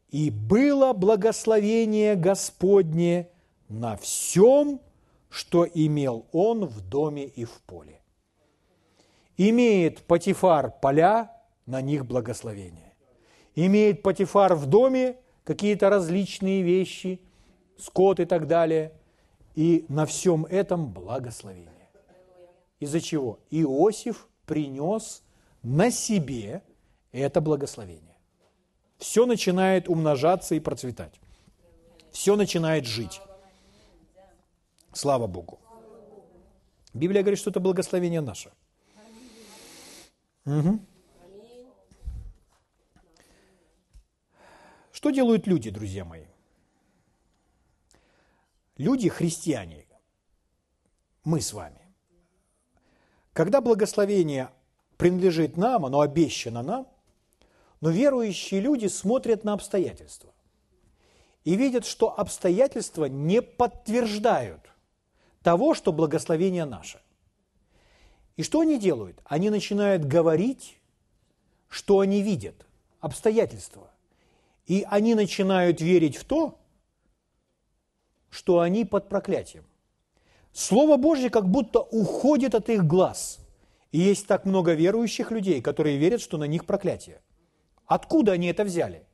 и 0.09 0.29
было 0.31 0.93
благословение 0.93 2.15
Господне 2.15 3.29
на 3.71 3.95
всем, 3.97 4.79
что 5.29 5.65
имел 5.65 6.25
он 6.31 6.65
в 6.65 6.81
доме 6.81 7.25
и 7.25 7.45
в 7.45 7.61
поле. 7.61 8.01
Имеет 9.37 10.03
Патифар 10.03 10.71
поля, 10.81 11.31
на 11.65 11.81
них 11.81 12.05
благословение. 12.05 12.93
Имеет 13.55 14.03
Патифар 14.03 14.55
в 14.55 14.65
доме 14.65 15.17
какие-то 15.43 15.89
различные 15.89 16.61
вещи, 16.61 17.21
скот 17.77 18.19
и 18.19 18.25
так 18.25 18.47
далее, 18.47 18.93
и 19.55 19.85
на 19.89 20.05
всем 20.05 20.45
этом 20.45 20.91
благословение. 20.91 21.89
Из-за 22.79 22.99
чего? 22.99 23.39
Иосиф 23.49 24.27
принес 24.45 25.23
на 25.63 25.91
себе 25.91 26.61
это 27.11 27.41
благословение 27.41 28.11
все 29.01 29.25
начинает 29.25 29.89
умножаться 29.89 30.55
и 30.55 30.59
процветать. 30.59 31.19
Все 32.11 32.35
начинает 32.35 32.85
жить. 32.85 33.19
Слава 34.93 35.27
Богу. 35.27 35.59
Библия 36.93 37.21
говорит, 37.21 37.39
что 37.39 37.49
это 37.49 37.59
благословение 37.59 38.21
наше. 38.21 38.51
Угу. 40.45 40.79
Что 44.91 45.09
делают 45.11 45.47
люди, 45.47 45.69
друзья 45.69 46.03
мои? 46.03 46.25
Люди, 48.77 49.09
христиане, 49.09 49.85
мы 51.23 51.39
с 51.41 51.53
вами. 51.53 51.81
Когда 53.33 53.61
благословение 53.61 54.49
принадлежит 54.97 55.57
нам, 55.57 55.85
оно 55.85 56.01
обещано 56.01 56.61
нам– 56.61 56.87
но 57.81 57.89
верующие 57.89 58.61
люди 58.61 58.85
смотрят 58.85 59.43
на 59.43 59.53
обстоятельства 59.53 60.31
и 61.43 61.55
видят, 61.55 61.85
что 61.85 62.17
обстоятельства 62.17 63.05
не 63.05 63.41
подтверждают 63.41 64.70
того, 65.43 65.73
что 65.73 65.91
благословение 65.91 66.65
наше. 66.65 66.99
И 68.37 68.43
что 68.43 68.61
они 68.61 68.79
делают? 68.79 69.19
Они 69.25 69.49
начинают 69.49 70.05
говорить, 70.05 70.79
что 71.67 71.99
они 71.99 72.21
видят, 72.21 72.65
обстоятельства. 72.99 73.89
И 74.65 74.85
они 74.89 75.15
начинают 75.15 75.81
верить 75.81 76.15
в 76.15 76.23
то, 76.23 76.57
что 78.29 78.59
они 78.59 78.85
под 78.85 79.09
проклятием. 79.09 79.65
Слово 80.53 80.97
Божье 80.97 81.29
как 81.29 81.49
будто 81.49 81.79
уходит 81.79 82.55
от 82.55 82.69
их 82.69 82.85
глаз. 82.85 83.39
И 83.91 83.99
есть 83.99 84.27
так 84.27 84.45
много 84.45 84.73
верующих 84.73 85.31
людей, 85.31 85.61
которые 85.61 85.97
верят, 85.97 86.21
что 86.21 86.37
на 86.37 86.45
них 86.45 86.65
проклятие– 86.65 87.21
Откуда 87.91 88.31
они 88.31 88.47
это 88.47 88.63
взяли? 88.63 89.05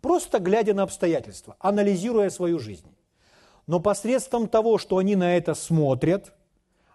Просто 0.00 0.40
глядя 0.40 0.74
на 0.74 0.82
обстоятельства, 0.82 1.54
анализируя 1.60 2.30
свою 2.30 2.58
жизнь. 2.58 2.92
Но 3.66 3.80
посредством 3.80 4.48
того, 4.48 4.78
что 4.78 4.98
они 4.98 5.16
на 5.16 5.36
это 5.36 5.54
смотрят, 5.54 6.34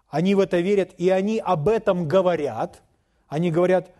они 0.08 0.34
в 0.34 0.40
это 0.40 0.60
верят, 0.60 0.94
и 0.98 1.10
они 1.10 1.38
об 1.38 1.68
этом 1.68 2.06
говорят, 2.06 2.82
они 3.28 3.50
говорят, 3.50 3.92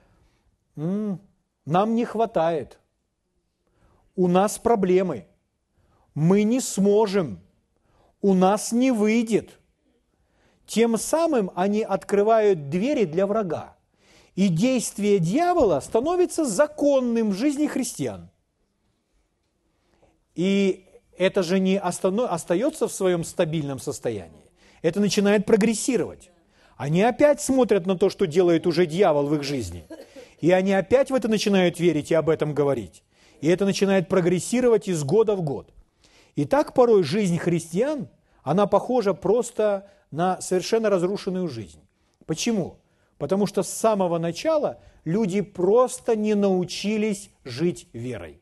М, 0.77 1.21
нам 1.64 1.95
не 1.95 2.05
хватает, 2.05 2.79
у 4.16 4.29
нас 4.29 4.59
проблемы, 4.59 5.27
мы 6.14 6.43
не 6.43 6.61
сможем, 6.61 7.41
у 8.21 8.35
нас 8.35 8.73
не 8.73 8.91
выйдет. 8.91 9.59
Тем 10.66 10.97
самым 10.99 11.51
они 11.55 11.83
открывают 11.83 12.68
двери 12.68 13.05
для 13.05 13.27
врага. 13.27 13.77
И 14.35 14.49
действие 14.49 15.18
дьявола 15.18 15.81
становится 15.81 16.45
законным 16.45 17.31
в 17.31 17.35
жизни 17.35 17.66
христиан. 17.66 18.31
И 20.35 20.87
это 21.21 21.43
же 21.43 21.61
не 21.61 21.79
остается 21.79 22.89
в 22.89 22.93
своем 22.93 23.25
стабильном 23.25 23.79
состоянии. 23.79 24.51
Это 24.81 25.01
начинает 25.01 25.45
прогрессировать. 25.45 26.31
Они 26.79 27.03
опять 27.03 27.43
смотрят 27.43 27.85
на 27.85 27.99
то, 27.99 28.09
что 28.09 28.27
делает 28.27 28.66
уже 28.66 28.87
дьявол 28.87 29.27
в 29.27 29.35
их 29.35 29.43
жизни. 29.43 29.85
И 30.41 30.51
они 30.51 30.73
опять 30.73 31.11
в 31.11 31.14
это 31.14 31.29
начинают 31.29 31.79
верить 31.79 32.11
и 32.11 32.14
об 32.14 32.31
этом 32.31 32.55
говорить. 32.55 33.03
И 33.43 33.49
это 33.49 33.66
начинает 33.66 34.09
прогрессировать 34.09 34.89
из 34.89 35.05
года 35.05 35.37
в 35.37 35.43
год. 35.43 35.75
И 36.37 36.47
так 36.47 36.73
порой 36.73 37.03
жизнь 37.03 37.37
христиан, 37.37 38.09
она 38.43 38.66
похожа 38.66 39.12
просто 39.12 39.91
на 40.11 40.41
совершенно 40.41 40.89
разрушенную 40.89 41.49
жизнь. 41.49 41.81
Почему? 42.25 42.79
Потому 43.18 43.47
что 43.47 43.62
с 43.62 43.68
самого 43.68 44.16
начала 44.16 44.79
люди 45.05 45.43
просто 45.43 46.16
не 46.16 46.35
научились 46.35 47.29
жить 47.45 47.89
верой. 47.93 48.39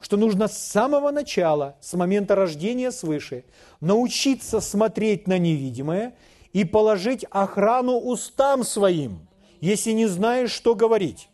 Что 0.00 0.16
нужно 0.16 0.48
с 0.48 0.56
самого 0.56 1.10
начала, 1.10 1.76
с 1.80 1.92
момента 1.94 2.34
рождения 2.34 2.90
свыше, 2.90 3.44
научиться 3.80 4.60
смотреть 4.60 5.28
на 5.28 5.38
невидимое 5.38 6.14
и 6.52 6.64
положить 6.64 7.24
охрану 7.30 7.98
устам 7.98 8.64
своим, 8.64 9.28
если 9.60 9.92
не 9.92 10.06
знаешь, 10.06 10.50
что 10.50 10.74
говорить. 10.74 11.28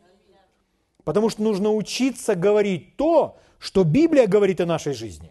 Потому 1.05 1.31
что 1.31 1.43
нужно 1.43 1.73
учиться 1.73 2.35
говорить 2.35 2.97
то, 2.97 3.39
что 3.59 3.85
Библия 3.85 4.27
говорит 4.27 4.61
о 4.61 4.67
нашей 4.67 4.93
жизни. 4.93 5.31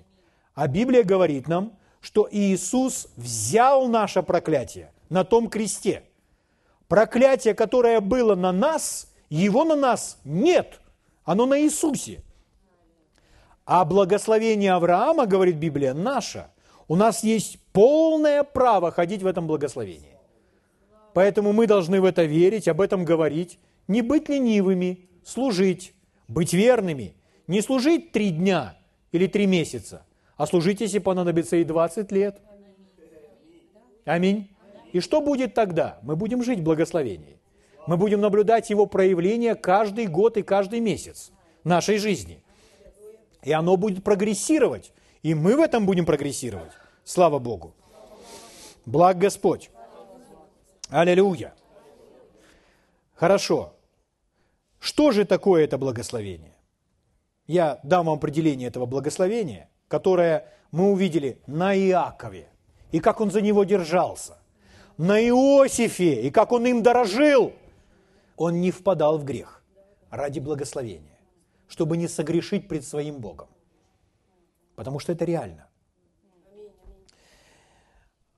А 0.53 0.67
Библия 0.67 1.03
говорит 1.03 1.49
нам, 1.49 1.77
что 1.99 2.29
Иисус 2.31 3.09
взял 3.17 3.87
наше 3.87 4.23
проклятие 4.23 4.93
на 5.09 5.25
том 5.25 5.49
кресте. 5.49 6.03
Проклятие, 6.87 7.53
которое 7.53 7.99
было 7.99 8.35
на 8.35 8.53
нас, 8.53 9.11
его 9.29 9.65
на 9.65 9.75
нас 9.75 10.19
нет, 10.23 10.79
оно 11.25 11.45
на 11.45 11.59
Иисусе. 11.59 12.21
А 13.65 13.83
благословение 13.83 14.73
Авраама, 14.73 15.25
говорит 15.25 15.55
Библия, 15.55 15.93
наше. 15.93 16.47
У 16.87 16.95
нас 16.95 17.23
есть 17.23 17.59
полное 17.73 18.43
право 18.43 18.91
ходить 18.91 19.23
в 19.23 19.27
этом 19.27 19.47
благословении. 19.47 20.15
Поэтому 21.13 21.51
мы 21.51 21.65
должны 21.65 21.99
в 21.99 22.05
это 22.05 22.23
верить, 22.25 22.67
об 22.67 22.79
этом 22.79 23.05
говорить, 23.05 23.57
не 23.87 24.01
быть 24.01 24.29
ленивыми, 24.29 25.09
служить, 25.23 25.93
быть 26.27 26.53
верными, 26.53 27.15
не 27.47 27.61
служить 27.61 28.11
три 28.11 28.29
дня 28.29 28.77
или 29.11 29.25
три 29.25 29.47
месяца, 29.47 30.05
а 30.37 30.45
служить, 30.45 30.81
если 30.81 30.99
понадобится 30.99 31.55
и 31.55 31.63
20 31.63 32.11
лет. 32.11 32.39
Аминь. 34.03 34.49
И 34.91 34.99
что 34.99 35.21
будет 35.21 35.53
тогда? 35.53 35.99
Мы 36.03 36.15
будем 36.15 36.43
жить 36.43 36.59
в 36.59 36.63
благословении. 36.63 37.39
Мы 37.87 37.97
будем 37.97 38.21
наблюдать 38.21 38.69
его 38.69 38.85
проявление 38.85 39.55
каждый 39.55 40.07
год 40.07 40.37
и 40.37 40.43
каждый 40.43 40.79
месяц 40.79 41.31
нашей 41.63 41.97
жизни. 41.97 42.41
И 43.45 43.51
оно 43.53 43.77
будет 43.77 44.03
прогрессировать. 44.03 44.91
И 45.23 45.33
мы 45.33 45.55
в 45.55 45.59
этом 45.61 45.85
будем 45.85 46.05
прогрессировать. 46.05 46.71
Слава 47.03 47.39
Богу. 47.39 47.73
Благ 48.85 49.17
Господь. 49.17 49.69
Аллилуйя. 50.89 51.53
Хорошо. 53.13 53.73
Что 54.79 55.11
же 55.11 55.25
такое 55.25 55.63
это 55.63 55.77
благословение? 55.77 56.55
Я 57.47 57.79
дам 57.83 58.07
вам 58.07 58.17
определение 58.17 58.67
этого 58.67 58.85
благословения, 58.85 59.69
которое 59.87 60.51
мы 60.71 60.91
увидели 60.91 61.39
на 61.47 61.75
Иакове, 61.75 62.49
и 62.91 62.99
как 62.99 63.21
он 63.21 63.31
за 63.31 63.41
него 63.41 63.63
держался, 63.63 64.37
на 64.97 65.19
Иосифе, 65.19 66.21
и 66.21 66.31
как 66.31 66.51
он 66.51 66.65
им 66.65 66.83
дорожил. 66.83 67.53
Он 68.37 68.59
не 68.59 68.71
впадал 68.71 69.17
в 69.17 69.23
грех 69.23 69.63
ради 70.09 70.39
благословения, 70.39 71.14
чтобы 71.67 71.97
не 71.97 72.07
согрешить 72.07 72.67
пред 72.67 72.85
своим 72.85 73.19
Богом. 73.19 73.49
Потому 74.75 74.99
что 74.99 75.11
это 75.11 75.25
реально. 75.25 75.67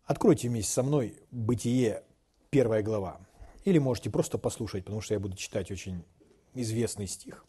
Откройте 0.06 0.48
вместе 0.48 0.72
со 0.72 0.84
мной 0.84 1.20
Бытие, 1.32 2.04
первая 2.50 2.82
глава. 2.82 3.20
Или 3.66 3.78
можете 3.78 4.10
просто 4.10 4.38
послушать, 4.38 4.86
потому 4.86 5.02
что 5.02 5.14
я 5.14 5.20
буду 5.20 5.36
читать 5.36 5.70
очень 5.72 6.06
известный 6.54 7.08
стих. 7.08 7.46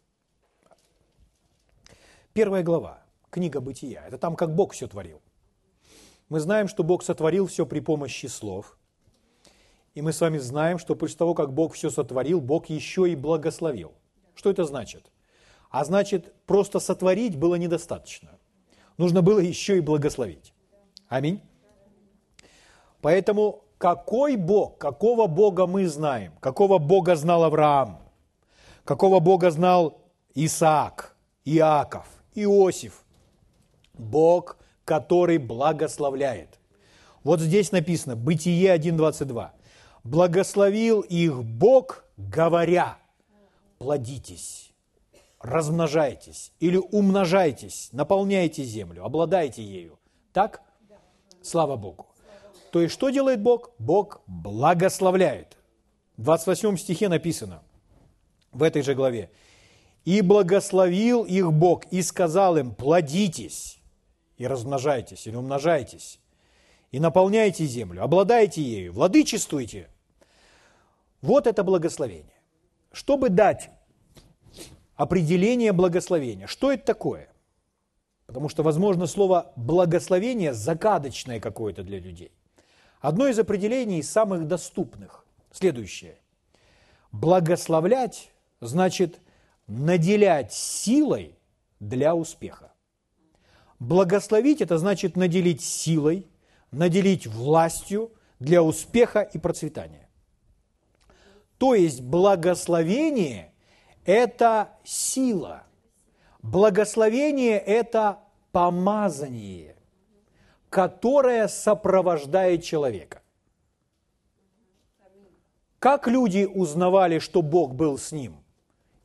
Первая 2.33 2.63
глава, 2.63 3.03
книга 3.31 3.61
Бытия. 3.61 4.05
Это 4.07 4.19
там, 4.19 4.35
как 4.35 4.55
Бог 4.55 4.73
все 4.73 4.89
творил. 4.89 5.23
Мы 6.29 6.41
знаем, 6.41 6.69
что 6.69 6.83
Бог 6.85 7.03
сотворил 7.03 7.47
все 7.47 7.65
при 7.65 7.81
помощи 7.81 8.27
слов. 8.27 8.77
И 9.95 10.03
мы 10.03 10.13
с 10.13 10.21
вами 10.21 10.39
знаем, 10.39 10.79
что 10.79 10.95
после 10.95 11.17
того, 11.17 11.35
как 11.35 11.53
Бог 11.53 11.75
все 11.75 11.91
сотворил, 11.91 12.41
Бог 12.41 12.67
еще 12.67 13.11
и 13.11 13.17
благословил. 13.17 13.93
Что 14.35 14.51
это 14.51 14.65
значит? 14.65 15.11
А 15.71 15.85
значит, 15.85 16.33
просто 16.47 16.81
сотворить 16.81 17.37
было 17.37 17.57
недостаточно. 17.57 18.31
Нужно 18.97 19.23
было 19.23 19.39
еще 19.39 19.79
и 19.79 19.81
благословить. 19.81 20.53
Аминь. 21.09 21.41
Поэтому 23.01 23.63
какой 23.79 24.37
Бог, 24.37 24.79
какого 24.79 25.27
Бога 25.27 25.67
мы 25.67 25.87
знаем, 25.87 26.33
какого 26.41 26.79
Бога 26.79 27.15
знал 27.17 27.45
Авраам, 27.45 28.01
какого 28.85 29.21
Бога 29.21 29.51
знал 29.51 30.01
Исаак, 30.35 31.17
Иаков, 31.45 32.07
Иосиф. 32.35 33.05
Бог, 33.95 34.57
который 34.85 35.39
благословляет. 35.39 36.59
Вот 37.25 37.41
здесь 37.41 37.73
написано, 37.73 38.17
Бытие 38.17 38.75
1.22. 38.77 39.51
Благословил 40.05 41.01
их 41.01 41.45
Бог, 41.45 42.05
говоря, 42.17 42.97
плодитесь, 43.79 44.68
размножайтесь 45.41 46.53
или 46.61 46.77
умножайтесь, 46.77 47.91
наполняйте 47.93 48.65
землю, 48.65 49.05
обладайте 49.05 49.63
ею. 49.63 49.99
Так? 50.33 50.63
Слава 51.43 51.77
Богу. 51.77 52.07
То 52.73 52.83
есть, 52.83 52.93
что 52.93 53.11
делает 53.11 53.41
Бог? 53.41 53.71
Бог 53.79 54.21
благословляет. 54.27 55.57
В 56.17 56.23
28 56.23 56.77
стихе 56.77 57.09
написано, 57.09 57.63
в 58.53 58.63
этой 58.63 58.83
же 58.83 58.95
главе. 58.95 59.31
«И 60.05 60.21
благословил 60.21 61.25
их 61.25 61.53
Бог, 61.53 61.85
и 61.93 62.03
сказал 62.03 62.57
им, 62.57 62.75
плодитесь, 62.75 63.79
и 64.37 64.47
размножайтесь, 64.47 65.27
или 65.27 65.37
умножайтесь, 65.37 66.19
и 66.91 66.99
наполняйте 66.99 67.67
землю, 67.67 68.03
обладайте 68.03 68.63
ею, 68.63 68.93
владычествуйте». 68.93 69.89
Вот 71.21 71.47
это 71.47 71.63
благословение. 71.63 72.41
Чтобы 72.93 73.29
дать 73.29 73.71
определение 74.99 75.73
благословения, 75.73 76.47
что 76.47 76.73
это 76.73 76.85
такое? 76.85 77.29
Потому 78.27 78.51
что, 78.51 78.63
возможно, 78.63 79.07
слово 79.07 79.53
«благословение» 79.57 80.53
загадочное 80.53 81.41
какое-то 81.41 81.83
для 81.83 81.99
людей. 81.99 82.33
Одно 83.01 83.29
из 83.29 83.39
определений 83.39 84.03
самых 84.03 84.47
доступных– 84.47 85.25
следующее. 85.53 86.19
Благословлять 87.13 88.33
значит 88.61 89.21
наделять 89.69 90.53
силой 90.53 91.39
для 91.81 92.15
успеха. 92.15 92.73
Благословить– 93.79 94.61
это 94.63 94.79
значит 94.79 95.17
наделить 95.17 95.63
силой, 95.63 96.27
наделить 96.73 97.27
властью 97.27 98.13
для 98.41 98.65
успеха 98.65 99.21
и 99.21 99.39
процветания. 99.39 100.09
То 101.57 101.75
есть 101.75 102.01
благословение– 102.03 103.48
это 104.09 104.71
сила. 104.85 105.65
Благословение– 106.41 107.59
это 107.67 108.21
помазание, 108.53 109.77
которое 110.71 111.47
сопровождает 111.47 112.65
человека. 112.65 113.21
Как 115.79 116.09
люди 116.09 116.49
узнавали, 116.53 117.19
что 117.19 117.43
Бог 117.43 117.75
был 117.75 117.99
с 117.99 118.11
ним? 118.11 118.43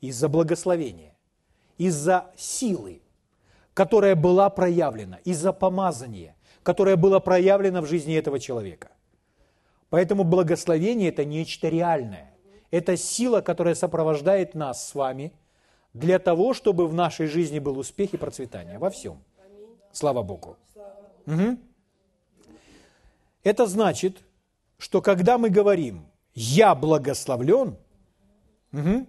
Из-за 0.00 0.30
благословения, 0.30 1.14
из-за 1.76 2.30
силы, 2.36 3.02
которая 3.74 4.16
была 4.16 4.48
проявлена, 4.48 5.18
из-за 5.24 5.52
помазания, 5.52 6.34
которое 6.62 6.96
было 6.96 7.20
проявлено 7.20 7.82
в 7.82 7.86
жизни 7.86 8.14
этого 8.14 8.40
человека. 8.40 8.90
Поэтому 9.90 10.24
благословение– 10.24 11.08
это 11.10 11.26
нечто 11.26 11.68
реальное. 11.68 12.33
Это 12.74 12.96
сила, 12.96 13.40
которая 13.40 13.74
сопровождает 13.74 14.54
нас 14.54 14.88
с 14.88 14.94
вами 14.94 15.32
для 15.92 16.18
того, 16.18 16.54
чтобы 16.54 16.88
в 16.88 16.94
нашей 16.94 17.26
жизни 17.26 17.60
был 17.60 17.78
успех 17.78 18.14
и 18.14 18.16
процветание 18.16 18.78
во 18.78 18.90
всем. 18.90 19.22
Слава 19.92 20.22
Богу. 20.22 20.56
Угу. 21.26 21.58
Это 23.44 23.66
значит, 23.66 24.22
что 24.78 25.00
когда 25.00 25.38
мы 25.38 25.50
говорим– 25.50 26.06
я 26.34 26.74
благословлен, 26.74 27.76
угу, 28.72 29.06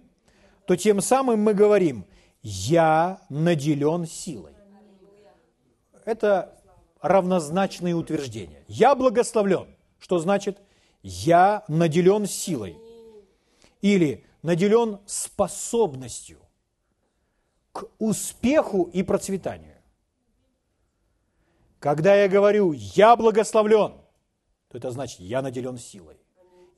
то 0.64 0.76
тем 0.76 1.00
самым 1.00 1.40
мы 1.40 1.54
говорим, 1.54 2.06
я 2.42 3.20
наделен 3.28 4.06
силой. 4.06 4.52
Это 6.04 6.56
равнозначные 7.00 7.94
утверждения. 7.94 8.62
Я 8.68 8.94
благословлен. 8.94 9.66
Что 9.98 10.20
значит? 10.20 10.58
Я 11.02 11.64
наделен 11.66 12.26
силой. 12.26 12.78
Или 13.80 14.24
наделен 14.42 15.00
способностью 15.06 16.40
к 17.72 17.88
успеху 17.98 18.84
и 18.84 19.02
процветанию. 19.02 19.76
Когда 21.78 22.14
я 22.14 22.28
говорю 22.28 22.72
«я 22.72 23.16
благословлен», 23.16 23.92
то 24.68 24.78
это 24.78 24.90
значит 24.90 25.20
«я 25.20 25.42
наделен 25.42 25.76
силой» 25.78 26.16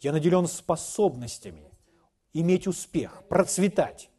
я 0.01 0.12
наделен 0.12 0.46
способностями 0.46 1.70
иметь 2.32 2.66
успех, 2.66 3.24
процветать. 3.28 4.11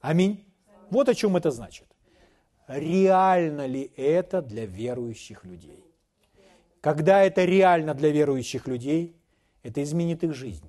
Аминь. 0.00 0.44
Вот 0.90 1.08
о 1.08 1.14
чем 1.14 1.36
это 1.36 1.50
значит. 1.50 1.86
Реально 2.66 3.66
ли 3.66 3.90
это 3.96 4.42
для 4.42 4.66
верующих 4.66 5.44
людей? 5.44 5.84
Когда 6.80 7.22
это 7.22 7.44
реально 7.44 7.94
для 7.94 8.10
верующих 8.10 8.66
людей, 8.66 9.16
это 9.62 9.82
изменит 9.82 10.24
их 10.24 10.34
жизнь. 10.34 10.66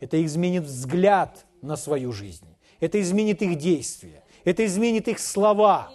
Это 0.00 0.24
изменит 0.24 0.64
взгляд 0.64 1.46
на 1.62 1.76
свою 1.76 2.12
жизнь. 2.12 2.46
Это 2.80 3.00
изменит 3.00 3.42
их 3.42 3.56
действия. 3.56 4.22
Это 4.44 4.64
изменит 4.64 5.08
их 5.08 5.18
слова. 5.18 5.90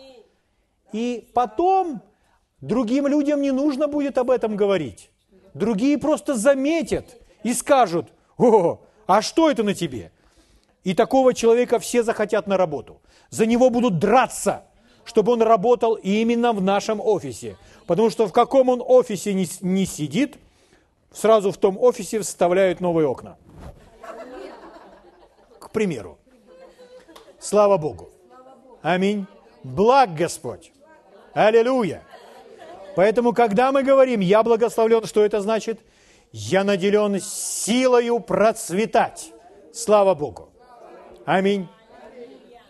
И 0.91 1.29
потом 1.33 2.01
другим 2.61 3.07
людям 3.07 3.41
не 3.41 3.51
нужно 3.51 3.87
будет 3.87 4.17
об 4.17 4.29
этом 4.29 4.55
говорить. 4.55 5.09
Другие 5.53 5.97
просто 5.97 6.35
заметят 6.35 7.17
и 7.43 7.53
скажут, 7.53 8.07
о, 8.37 8.81
а 9.07 9.21
что 9.21 9.49
это 9.49 9.63
на 9.63 9.73
тебе? 9.73 10.11
И 10.83 10.93
такого 10.93 11.33
человека 11.33 11.79
все 11.79 12.03
захотят 12.03 12.47
на 12.47 12.57
работу. 12.57 13.01
За 13.29 13.45
него 13.45 13.69
будут 13.69 13.99
драться, 13.99 14.63
чтобы 15.05 15.33
он 15.33 15.41
работал 15.41 15.95
именно 15.95 16.53
в 16.53 16.61
нашем 16.61 16.99
офисе. 16.99 17.57
Потому 17.87 18.09
что 18.09 18.27
в 18.27 18.33
каком 18.33 18.69
он 18.69 18.83
офисе 18.85 19.33
не, 19.33 19.85
сидит, 19.85 20.37
сразу 21.11 21.51
в 21.51 21.57
том 21.57 21.77
офисе 21.77 22.19
вставляют 22.19 22.81
новые 22.81 23.07
окна. 23.07 23.37
Примеру. 25.73 26.17
Слава 27.39 27.77
Богу. 27.77 28.09
Аминь. 28.81 29.25
Благ 29.63 30.13
Господь. 30.13 30.71
Аллилуйя. 31.33 32.03
Поэтому, 32.95 33.33
когда 33.33 33.71
мы 33.71 33.83
говорим 33.83 34.19
«я 34.19 34.43
благословлен», 34.43 35.05
что 35.05 35.25
это 35.25 35.41
значит? 35.41 35.79
Я 36.31 36.63
наделен 36.63 37.19
силою 37.19 38.19
процветать. 38.19 39.33
Слава 39.73 40.13
Богу. 40.13 40.49
Аминь. 41.25 41.67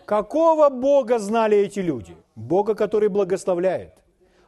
Какого 0.06 0.70
Бога 0.70 1.18
знали 1.18 1.56
эти 1.58 1.80
люди? 1.80 2.16
Бога, 2.34 2.74
который 2.74 3.08
благословляет. 3.08 3.92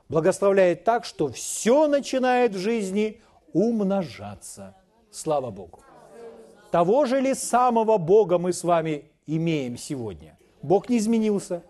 Благословляет 0.08 0.84
так, 0.84 1.04
что 1.04 1.28
все 1.28 1.88
начинает 1.88 2.54
в 2.54 2.58
жизни 2.58 3.20
умножаться. 3.52 4.74
Слава 5.10 5.50
Богу. 5.50 5.80
Того 6.76 7.06
же 7.06 7.22
ли 7.22 7.32
самого 7.32 7.96
Бога 7.96 8.36
мы 8.36 8.52
с 8.52 8.62
вами 8.62 9.10
имеем 9.26 9.78
сегодня? 9.78 10.36
Бог 10.60 10.90
не 10.90 10.98
изменился. 10.98 11.62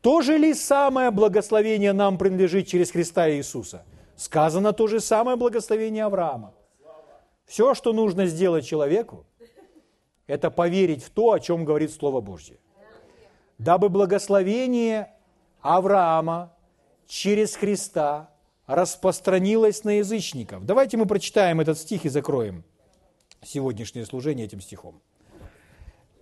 То 0.00 0.22
же 0.22 0.38
ли 0.38 0.54
самое 0.54 1.10
благословение 1.10 1.92
нам 1.92 2.16
принадлежит 2.16 2.68
через 2.68 2.92
Христа 2.92 3.28
Иисуса? 3.28 3.84
Сказано 4.14 4.72
то 4.72 4.86
же 4.86 5.00
самое 5.00 5.36
благословение 5.36 6.04
Авраама. 6.04 6.54
Все, 7.46 7.74
что 7.74 7.92
нужно 7.92 8.26
сделать 8.26 8.64
человеку, 8.64 9.26
это 10.28 10.52
поверить 10.52 11.02
в 11.02 11.10
то, 11.10 11.32
о 11.32 11.40
чем 11.40 11.64
говорит 11.64 11.90
Слово 11.90 12.20
Божье. 12.20 12.58
Дабы 13.58 13.88
благословение 13.88 15.10
Авраама 15.62 16.52
через 17.08 17.56
Христа 17.56 18.30
распространилось 18.68 19.82
на 19.82 19.98
язычников. 19.98 20.64
Давайте 20.64 20.96
мы 20.96 21.06
прочитаем 21.06 21.60
этот 21.60 21.76
стих 21.76 22.04
и 22.04 22.08
закроем 22.08 22.62
сегодняшнее 23.46 24.04
служение 24.04 24.46
этим 24.46 24.60
стихом. 24.60 25.00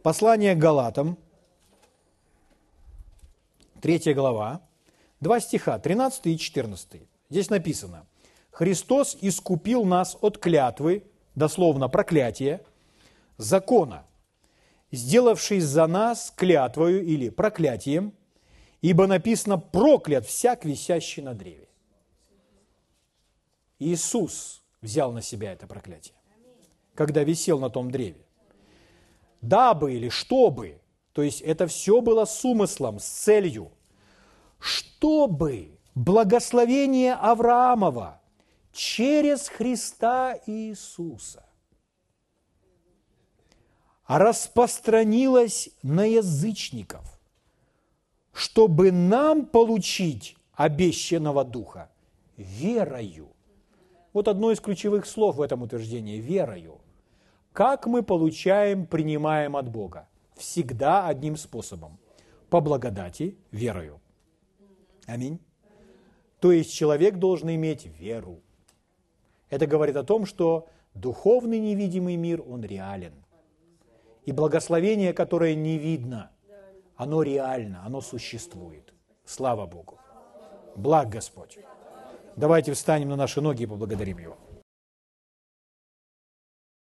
Послание 0.02 0.54
к 0.54 0.58
Галатам, 0.58 1.18
3 3.80 4.14
глава, 4.14 4.62
два 5.20 5.40
стиха, 5.40 5.78
13 5.78 6.26
и 6.26 6.38
14. 6.38 7.02
Здесь 7.30 7.50
написано, 7.50 8.06
«Христос 8.50 9.16
искупил 9.20 9.84
нас 9.84 10.16
от 10.20 10.38
клятвы, 10.38 11.04
дословно 11.34 11.88
проклятия, 11.88 12.64
закона, 13.36 14.06
сделавший 14.92 15.60
за 15.60 15.86
нас 15.86 16.32
клятвою 16.36 17.04
или 17.04 17.28
проклятием, 17.30 18.14
ибо 18.80 19.06
написано 19.06 19.58
«проклят 19.58 20.26
всяк, 20.26 20.64
висящий 20.64 21.22
на 21.22 21.34
древе». 21.34 21.68
Иисус 23.78 24.62
взял 24.80 25.12
на 25.12 25.20
себя 25.20 25.52
это 25.52 25.66
проклятие, 25.66 26.14
когда 26.94 27.24
висел 27.24 27.58
на 27.58 27.70
том 27.70 27.90
древе. 27.90 28.24
Дабы 29.40 29.94
или 29.94 30.08
чтобы, 30.08 30.80
то 31.12 31.22
есть 31.22 31.40
это 31.40 31.66
все 31.66 32.00
было 32.00 32.24
с 32.24 32.44
умыслом, 32.44 32.98
с 32.98 33.06
целью, 33.06 33.72
чтобы 34.58 35.78
благословение 35.94 37.14
Авраамова 37.14 38.20
через 38.72 39.48
Христа 39.48 40.38
Иисуса 40.46 41.44
распространилось 44.06 45.70
на 45.82 46.04
язычников, 46.04 47.20
чтобы 48.32 48.92
нам 48.92 49.46
получить 49.46 50.36
обещанного 50.54 51.44
Духа 51.44 51.90
верою. 52.36 53.28
Вот 54.12 54.28
одно 54.28 54.50
из 54.50 54.60
ключевых 54.60 55.06
слов 55.06 55.36
в 55.36 55.42
этом 55.42 55.62
утверждении– 55.62 56.18
верою. 56.18 56.80
Как 57.54 57.86
мы 57.86 58.02
получаем, 58.02 58.84
принимаем 58.84 59.54
от 59.54 59.68
Бога? 59.68 60.08
Всегда 60.34 61.06
одним 61.06 61.36
способом– 61.36 62.00
по 62.50 62.60
благодати, 62.60 63.38
верою. 63.52 64.00
Аминь. 65.06 65.38
То 66.40 66.50
есть 66.50 66.72
человек 66.74 67.18
должен 67.18 67.50
иметь 67.50 67.86
веру. 67.86 68.40
Это 69.50 69.68
говорит 69.68 69.94
о 69.94 70.02
том, 70.02 70.26
что 70.26 70.66
духовный 70.94 71.60
невидимый 71.60 72.16
мир, 72.16 72.42
он 72.42 72.64
реален. 72.64 73.14
И 74.24 74.32
благословение, 74.32 75.12
которое 75.12 75.54
не 75.54 75.78
видно, 75.78 76.32
оно 76.96 77.22
реально, 77.22 77.84
оно 77.86 78.00
существует. 78.00 78.92
Слава 79.24 79.66
Богу. 79.66 80.00
Благ 80.74 81.08
Господь. 81.08 81.60
Давайте 82.34 82.72
встанем 82.72 83.10
на 83.10 83.16
наши 83.16 83.40
ноги 83.40 83.62
и 83.62 83.66
поблагодарим 83.66 84.18
Его. 84.18 84.38